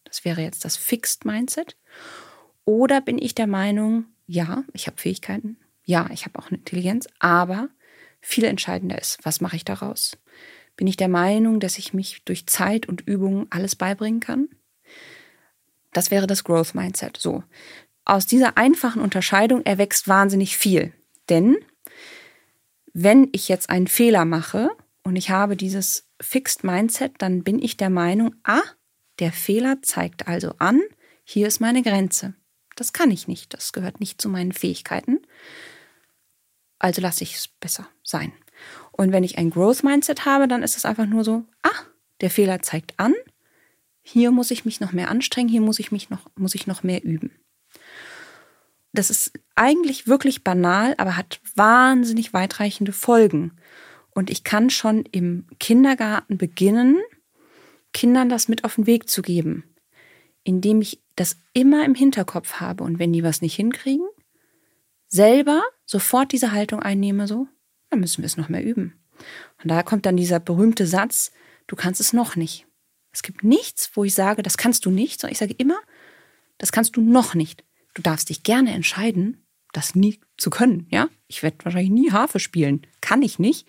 [0.05, 1.77] Das wäre jetzt das Fixed Mindset.
[2.65, 7.07] Oder bin ich der Meinung, ja, ich habe Fähigkeiten, ja, ich habe auch eine Intelligenz,
[7.19, 7.69] aber
[8.21, 10.17] viel entscheidender ist, was mache ich daraus?
[10.77, 14.49] Bin ich der Meinung, dass ich mich durch Zeit und Übung alles beibringen kann?
[15.93, 17.19] Das wäre das Growth Mindset.
[17.19, 17.45] So.
[18.05, 20.93] Aus dieser einfachen Unterscheidung erwächst wahnsinnig viel.
[21.29, 21.57] Denn
[22.95, 24.71] wenn ich jetzt einen Fehler mache
[25.03, 28.63] und ich habe dieses Fixed Mindset, dann bin ich der Meinung, ah,
[29.19, 30.81] der Fehler zeigt also an,
[31.25, 32.35] hier ist meine Grenze.
[32.77, 35.21] Das kann ich nicht, das gehört nicht zu meinen Fähigkeiten.
[36.79, 38.33] Also lasse ich es besser sein.
[38.93, 41.83] Und wenn ich ein Growth Mindset habe, dann ist es einfach nur so, ah,
[42.21, 43.15] der Fehler zeigt an,
[44.03, 46.83] hier muss ich mich noch mehr anstrengen, hier muss ich mich noch, muss ich noch
[46.83, 47.33] mehr üben.
[48.95, 53.53] Das ist eigentlich wirklich banal, aber hat wahnsinnig weitreichende Folgen.
[54.11, 57.03] Und ich kann schon im Kindergarten beginnen,
[57.93, 59.65] Kindern das mit auf den Weg zu geben,
[60.45, 64.07] indem ich das immer im Hinterkopf habe und wenn die was nicht hinkriegen,
[65.09, 67.49] selber sofort diese Haltung einnehme, so,
[67.91, 68.95] dann müssen wir es noch mehr üben.
[69.63, 71.33] Und da kommt dann dieser berühmte Satz,
[71.67, 72.67] du kannst es noch nicht.
[73.11, 75.79] Es gibt nichts, wo ich sage, das kannst du nicht, sondern ich sage immer,
[76.59, 77.65] das kannst du noch nicht.
[77.95, 81.09] Du darfst dich gerne entscheiden, das nie zu können, ja?
[81.27, 82.87] Ich werde wahrscheinlich nie Harfe spielen.
[83.01, 83.67] Kann ich nicht.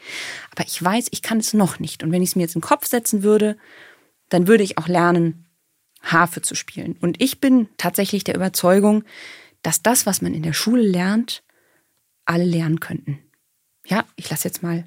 [0.52, 2.04] Aber ich weiß, ich kann es noch nicht.
[2.04, 3.58] Und wenn ich es mir jetzt in den Kopf setzen würde,
[4.30, 5.46] dann würde ich auch lernen,
[6.02, 6.96] Harfe zu spielen.
[7.02, 9.04] Und ich bin tatsächlich der Überzeugung,
[9.64, 11.44] dass das, was man in der Schule lernt,
[12.26, 13.20] alle lernen könnten.
[13.88, 14.86] Ja, ich lasse jetzt mal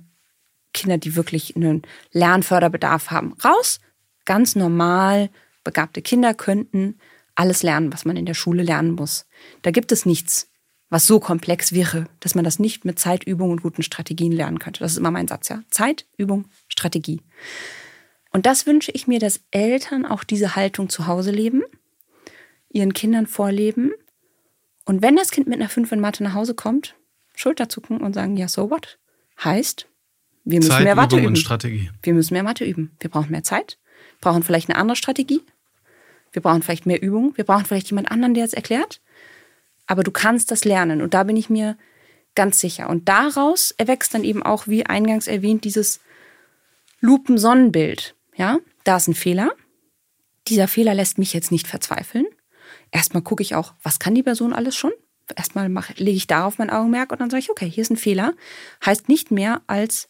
[0.72, 1.82] Kinder, die wirklich einen
[2.12, 3.80] Lernförderbedarf haben, raus.
[4.24, 5.30] Ganz normal
[5.64, 6.98] begabte Kinder könnten
[7.38, 9.26] alles lernen, was man in der Schule lernen muss.
[9.62, 10.50] Da gibt es nichts,
[10.90, 14.58] was so komplex wäre, dass man das nicht mit Zeit, Übung und guten Strategien lernen
[14.58, 14.80] könnte.
[14.80, 15.62] Das ist immer mein Satz, ja.
[15.70, 17.20] Zeit, Übung, Strategie.
[18.30, 21.62] Und das wünsche ich mir, dass Eltern auch diese Haltung zu Hause leben,
[22.70, 23.92] ihren Kindern vorleben.
[24.84, 26.96] Und wenn das Kind mit einer 5 in Mathe nach Hause kommt,
[27.36, 28.98] Schulter zucken und sagen, ja, so what?
[29.44, 29.88] Heißt,
[30.44, 31.36] wir müssen Zeit, mehr Mathe Übung üben.
[32.02, 32.90] Wir müssen mehr Mathe üben.
[32.98, 33.78] Wir brauchen mehr Zeit,
[34.20, 35.42] brauchen vielleicht eine andere Strategie.
[36.32, 37.36] Wir brauchen vielleicht mehr Übung.
[37.36, 39.00] Wir brauchen vielleicht jemand anderen, der es erklärt.
[39.86, 41.02] Aber du kannst das lernen.
[41.02, 41.76] Und da bin ich mir
[42.34, 42.88] ganz sicher.
[42.88, 46.00] Und daraus erwächst dann eben auch, wie eingangs erwähnt, dieses
[47.00, 48.14] Lupensonnenbild.
[48.36, 49.52] Ja, da ist ein Fehler.
[50.46, 52.26] Dieser Fehler lässt mich jetzt nicht verzweifeln.
[52.90, 54.92] Erstmal gucke ich auch, was kann die Person alles schon?
[55.36, 57.96] Erstmal mache, lege ich darauf mein Augenmerk und dann sage ich, okay, hier ist ein
[57.96, 58.34] Fehler.
[58.84, 60.08] Heißt nicht mehr als,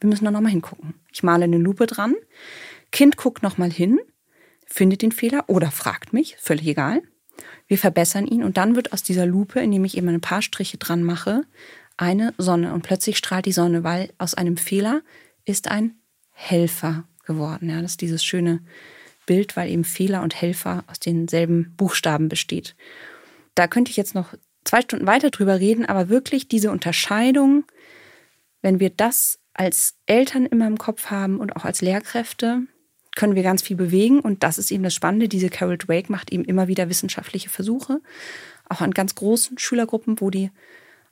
[0.00, 0.94] wir müssen da nochmal hingucken.
[1.12, 2.14] Ich male eine Lupe dran.
[2.92, 4.00] Kind guckt nochmal hin,
[4.70, 7.02] findet den Fehler oder fragt mich, völlig egal.
[7.66, 10.78] Wir verbessern ihn und dann wird aus dieser Lupe, indem ich eben ein paar Striche
[10.78, 11.42] dran mache,
[11.96, 15.02] eine Sonne und plötzlich strahlt die Sonne, weil aus einem Fehler
[15.44, 15.96] ist ein
[16.30, 17.68] Helfer geworden.
[17.68, 18.60] Ja, das ist dieses schöne
[19.26, 22.74] Bild, weil eben Fehler und Helfer aus denselben Buchstaben besteht.
[23.54, 27.64] Da könnte ich jetzt noch zwei Stunden weiter drüber reden, aber wirklich diese Unterscheidung,
[28.62, 32.62] wenn wir das als Eltern immer im Kopf haben und auch als Lehrkräfte,
[33.20, 34.20] können wir ganz viel bewegen.
[34.20, 35.28] Und das ist eben das Spannende.
[35.28, 38.00] Diese Carol Drake macht eben immer wieder wissenschaftliche Versuche,
[38.66, 40.50] auch an ganz großen Schülergruppen, wo die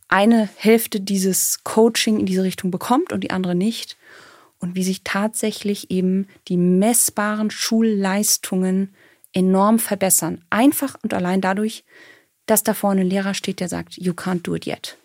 [0.08, 3.98] eine Hälfte dieses Coaching in diese Richtung bekommt und die andere nicht.
[4.58, 8.94] Und wie sich tatsächlich eben die messbaren Schulleistungen
[9.34, 10.42] enorm verbessern.
[10.48, 11.84] Einfach und allein dadurch,
[12.46, 14.96] dass da vorne ein Lehrer steht, der sagt, you can't do it yet.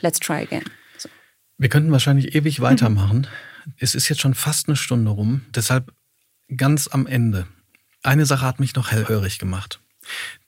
[0.00, 0.62] Let's try again.
[0.98, 1.08] So.
[1.58, 3.26] Wir könnten wahrscheinlich ewig weitermachen.
[3.66, 3.72] Mhm.
[3.78, 5.42] Es ist jetzt schon fast eine Stunde rum.
[5.52, 5.92] Deshalb
[6.56, 7.46] ganz am Ende.
[8.02, 9.80] Eine Sache hat mich noch hellhörig gemacht.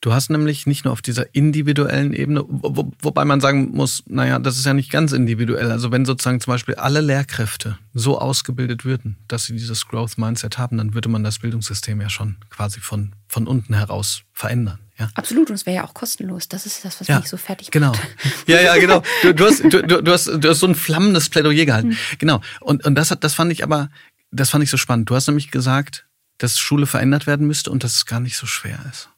[0.01, 4.39] Du hast nämlich nicht nur auf dieser individuellen Ebene, wo, wobei man sagen muss, naja,
[4.39, 5.71] das ist ja nicht ganz individuell.
[5.71, 10.57] Also wenn sozusagen zum Beispiel alle Lehrkräfte so ausgebildet würden, dass sie dieses Growth Mindset
[10.57, 14.79] haben, dann würde man das Bildungssystem ja schon quasi von, von unten heraus verändern.
[14.99, 15.09] Ja.
[15.13, 16.47] Absolut, und es wäre ja auch kostenlos.
[16.47, 17.91] Das ist das, was ja, mich so fertig genau.
[17.91, 18.07] macht.
[18.47, 19.03] Ja, ja, genau.
[19.21, 21.91] Du, du, hast, du, du, hast, du hast so ein flammendes Plädoyer gehalten.
[21.91, 21.97] Hm.
[22.17, 22.41] Genau.
[22.61, 23.89] Und, und das, hat, das fand ich aber,
[24.31, 25.09] das fand ich so spannend.
[25.09, 26.07] Du hast nämlich gesagt,
[26.37, 29.09] dass Schule verändert werden müsste und dass es gar nicht so schwer ist.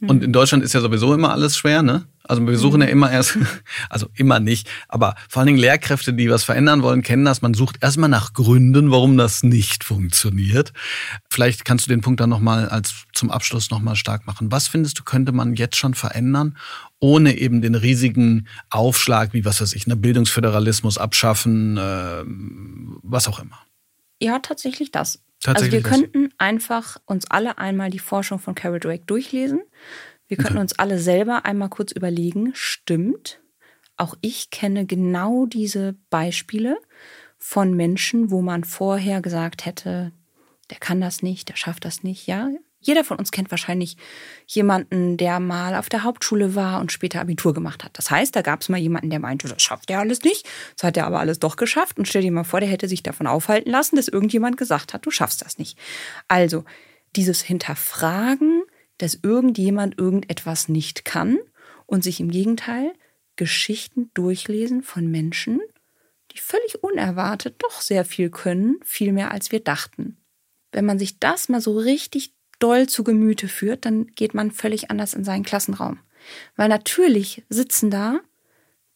[0.00, 0.22] Und mhm.
[0.24, 2.06] in Deutschland ist ja sowieso immer alles schwer, ne?
[2.24, 2.92] Also wir suchen ja mhm.
[2.92, 3.38] immer erst,
[3.88, 7.42] also immer nicht, aber vor allen Dingen Lehrkräfte, die was verändern wollen, kennen das.
[7.42, 10.72] Man sucht erstmal nach Gründen, warum das nicht funktioniert.
[11.30, 14.50] Vielleicht kannst du den Punkt dann nochmal als zum Abschluss nochmal stark machen.
[14.50, 16.56] Was findest du, könnte man jetzt schon verändern,
[16.98, 22.24] ohne eben den riesigen Aufschlag, wie was weiß ich, ne, Bildungsföderalismus abschaffen, äh,
[23.02, 23.58] was auch immer?
[24.22, 25.22] Ja, tatsächlich das.
[25.44, 29.62] Also wir könnten einfach uns alle einmal die Forschung von Carol Drake durchlesen.
[30.28, 30.62] Wir könnten okay.
[30.62, 33.40] uns alle selber einmal kurz überlegen, stimmt,
[33.96, 36.78] auch ich kenne genau diese Beispiele
[37.38, 40.12] von Menschen, wo man vorher gesagt hätte,
[40.70, 42.26] der kann das nicht, der schafft das nicht.
[42.26, 42.48] Ja,
[42.82, 43.96] jeder von uns kennt wahrscheinlich
[44.46, 47.96] jemanden, der mal auf der Hauptschule war und später Abitur gemacht hat.
[47.96, 50.46] Das heißt, da gab es mal jemanden, der meinte, das schafft er alles nicht.
[50.76, 51.98] Das hat er aber alles doch geschafft.
[51.98, 55.06] Und stell dir mal vor, der hätte sich davon aufhalten lassen, dass irgendjemand gesagt hat,
[55.06, 55.78] du schaffst das nicht.
[56.28, 56.64] Also
[57.16, 58.62] dieses Hinterfragen,
[58.98, 61.38] dass irgendjemand irgendetwas nicht kann
[61.86, 62.92] und sich im Gegenteil
[63.36, 65.60] Geschichten durchlesen von Menschen,
[66.32, 70.16] die völlig unerwartet doch sehr viel können, viel mehr als wir dachten.
[70.70, 74.90] Wenn man sich das mal so richtig doll zu Gemüte führt, dann geht man völlig
[74.90, 75.98] anders in seinen Klassenraum.
[76.56, 78.20] Weil natürlich sitzen da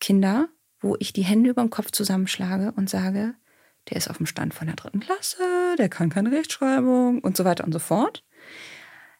[0.00, 0.48] Kinder,
[0.80, 3.34] wo ich die Hände über dem Kopf zusammenschlage und sage,
[3.88, 5.42] der ist auf dem Stand von der dritten Klasse,
[5.78, 8.24] der kann keine Rechtschreibung und so weiter und so fort.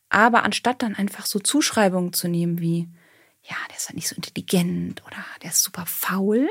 [0.09, 2.89] Aber anstatt dann einfach so Zuschreibungen zu nehmen wie,
[3.43, 6.49] ja, der ist halt nicht so intelligent oder der ist super faul,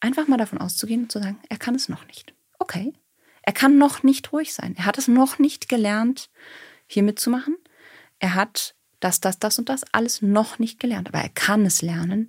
[0.00, 2.34] einfach mal davon auszugehen und zu sagen, er kann es noch nicht.
[2.58, 2.92] Okay.
[3.42, 4.74] Er kann noch nicht ruhig sein.
[4.76, 6.30] Er hat es noch nicht gelernt,
[6.86, 7.56] hier mitzumachen.
[8.18, 11.08] Er hat das, das, das und das alles noch nicht gelernt.
[11.08, 12.28] Aber er kann es lernen,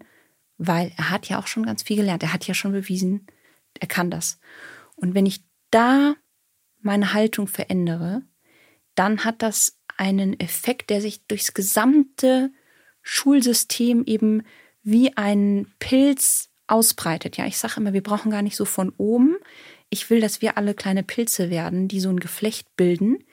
[0.58, 2.24] weil er hat ja auch schon ganz viel gelernt.
[2.24, 3.28] Er hat ja schon bewiesen,
[3.80, 4.39] er kann das.
[4.95, 6.16] Und wenn ich da
[6.82, 8.24] meine Haltung verändere,
[8.95, 12.51] dann hat das einen Effekt, der sich durchs gesamte
[13.01, 14.43] Schulsystem eben
[14.84, 17.38] wie ein Pilz ausbreitet.
[17.38, 19.38] Ja, ich sage immer, wir brauchen gar nicht so von oben.
[19.89, 23.24] Ich will, dass wir alle kleine Pilze werden, die so ein Geflecht bilden.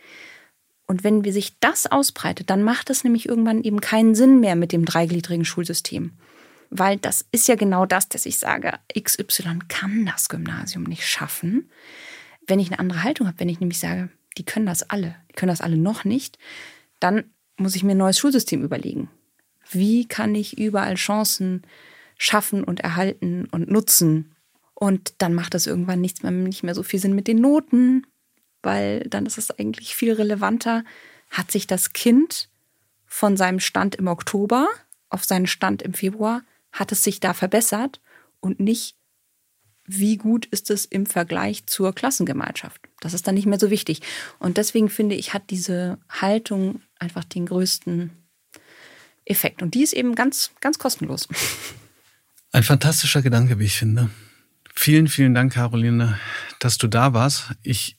[0.86, 4.72] Und wenn sich das ausbreitet, dann macht es nämlich irgendwann eben keinen Sinn mehr mit
[4.72, 6.12] dem dreigliedrigen Schulsystem.
[6.70, 11.70] Weil das ist ja genau das, dass ich sage, XY kann das Gymnasium nicht schaffen.
[12.46, 15.34] Wenn ich eine andere Haltung habe, wenn ich nämlich sage, die können das alle, die
[15.34, 16.38] können das alle noch nicht,
[17.00, 17.24] dann
[17.56, 19.08] muss ich mir ein neues Schulsystem überlegen.
[19.70, 21.62] Wie kann ich überall Chancen
[22.18, 24.34] schaffen und erhalten und nutzen?
[24.74, 28.06] Und dann macht das irgendwann nichts mehr, nicht mehr so viel Sinn mit den Noten,
[28.64, 30.84] weil dann ist es eigentlich viel relevanter,
[31.30, 32.48] hat sich das Kind
[33.06, 34.68] von seinem Stand im Oktober
[35.08, 36.42] auf seinen Stand im Februar,
[36.72, 38.00] hat es sich da verbessert
[38.40, 38.96] und nicht,
[39.86, 42.80] wie gut ist es im Vergleich zur Klassengemeinschaft.
[43.00, 44.00] Das ist dann nicht mehr so wichtig.
[44.38, 48.10] Und deswegen finde ich, hat diese Haltung einfach den größten
[49.24, 49.62] Effekt.
[49.62, 51.28] Und die ist eben ganz, ganz kostenlos.
[52.52, 54.10] Ein fantastischer Gedanke, wie ich finde.
[54.74, 56.18] Vielen, vielen Dank, Caroline,
[56.60, 57.50] dass du da warst.
[57.62, 57.96] Ich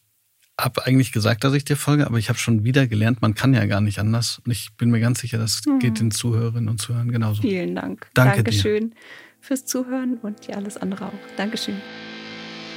[0.60, 3.54] habe eigentlich gesagt, dass ich dir folge, aber ich habe schon wieder gelernt, man kann
[3.54, 4.42] ja gar nicht anders.
[4.46, 5.80] Und ich bin mir ganz sicher, das mhm.
[5.80, 7.42] geht den Zuhörerinnen und Zuhörern genauso.
[7.42, 8.08] Vielen Dank.
[8.14, 8.96] Danke Dankeschön dir.
[9.42, 11.14] fürs Zuhören und ja, alles andere auch.
[11.36, 11.76] Dankeschön.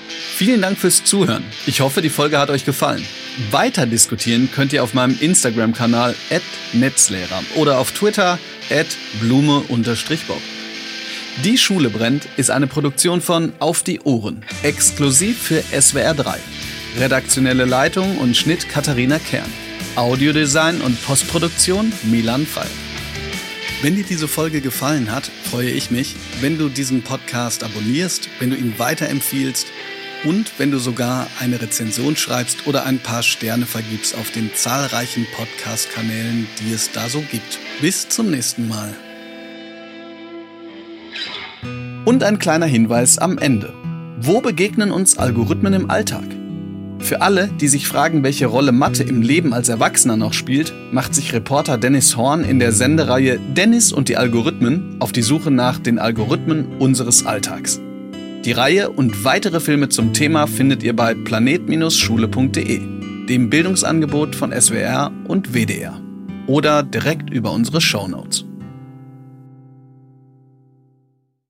[0.08, 1.44] Vielen Dank fürs Zuhören.
[1.66, 3.04] Ich hoffe, die Folge hat euch gefallen.
[3.50, 6.14] Weiter diskutieren könnt ihr auf meinem Instagram-Kanal
[6.72, 8.38] @netzlehrer oder auf Twitter
[9.20, 10.40] @blume_bob.
[11.44, 16.38] Die Schule brennt ist eine Produktion von Auf die Ohren, exklusiv für SWR 3.
[16.98, 19.48] Redaktionelle Leitung und Schnitt Katharina Kern.
[19.94, 22.66] Audiodesign und Postproduktion Milan Fall.
[23.82, 28.50] Wenn dir diese Folge gefallen hat, freue ich mich, wenn du diesen Podcast abonnierst, wenn
[28.50, 29.68] du ihn weiterempfiehlst
[30.24, 35.24] und wenn du sogar eine Rezension schreibst oder ein paar Sterne vergibst auf den zahlreichen
[35.36, 37.60] Podcast-Kanälen, die es da so gibt.
[37.80, 38.92] Bis zum nächsten Mal.
[42.04, 43.72] Und ein kleiner Hinweis am Ende.
[44.20, 46.24] Wo begegnen uns Algorithmen im Alltag?
[47.00, 51.14] Für alle, die sich fragen, welche Rolle Mathe im Leben als Erwachsener noch spielt, macht
[51.14, 55.78] sich Reporter Dennis Horn in der Sendereihe Dennis und die Algorithmen auf die Suche nach
[55.78, 57.80] den Algorithmen unseres Alltags.
[58.44, 62.80] Die Reihe und weitere Filme zum Thema findet ihr bei planet-schule.de,
[63.28, 66.00] dem Bildungsangebot von SWR und WDR.
[66.46, 68.47] Oder direkt über unsere Shownotes.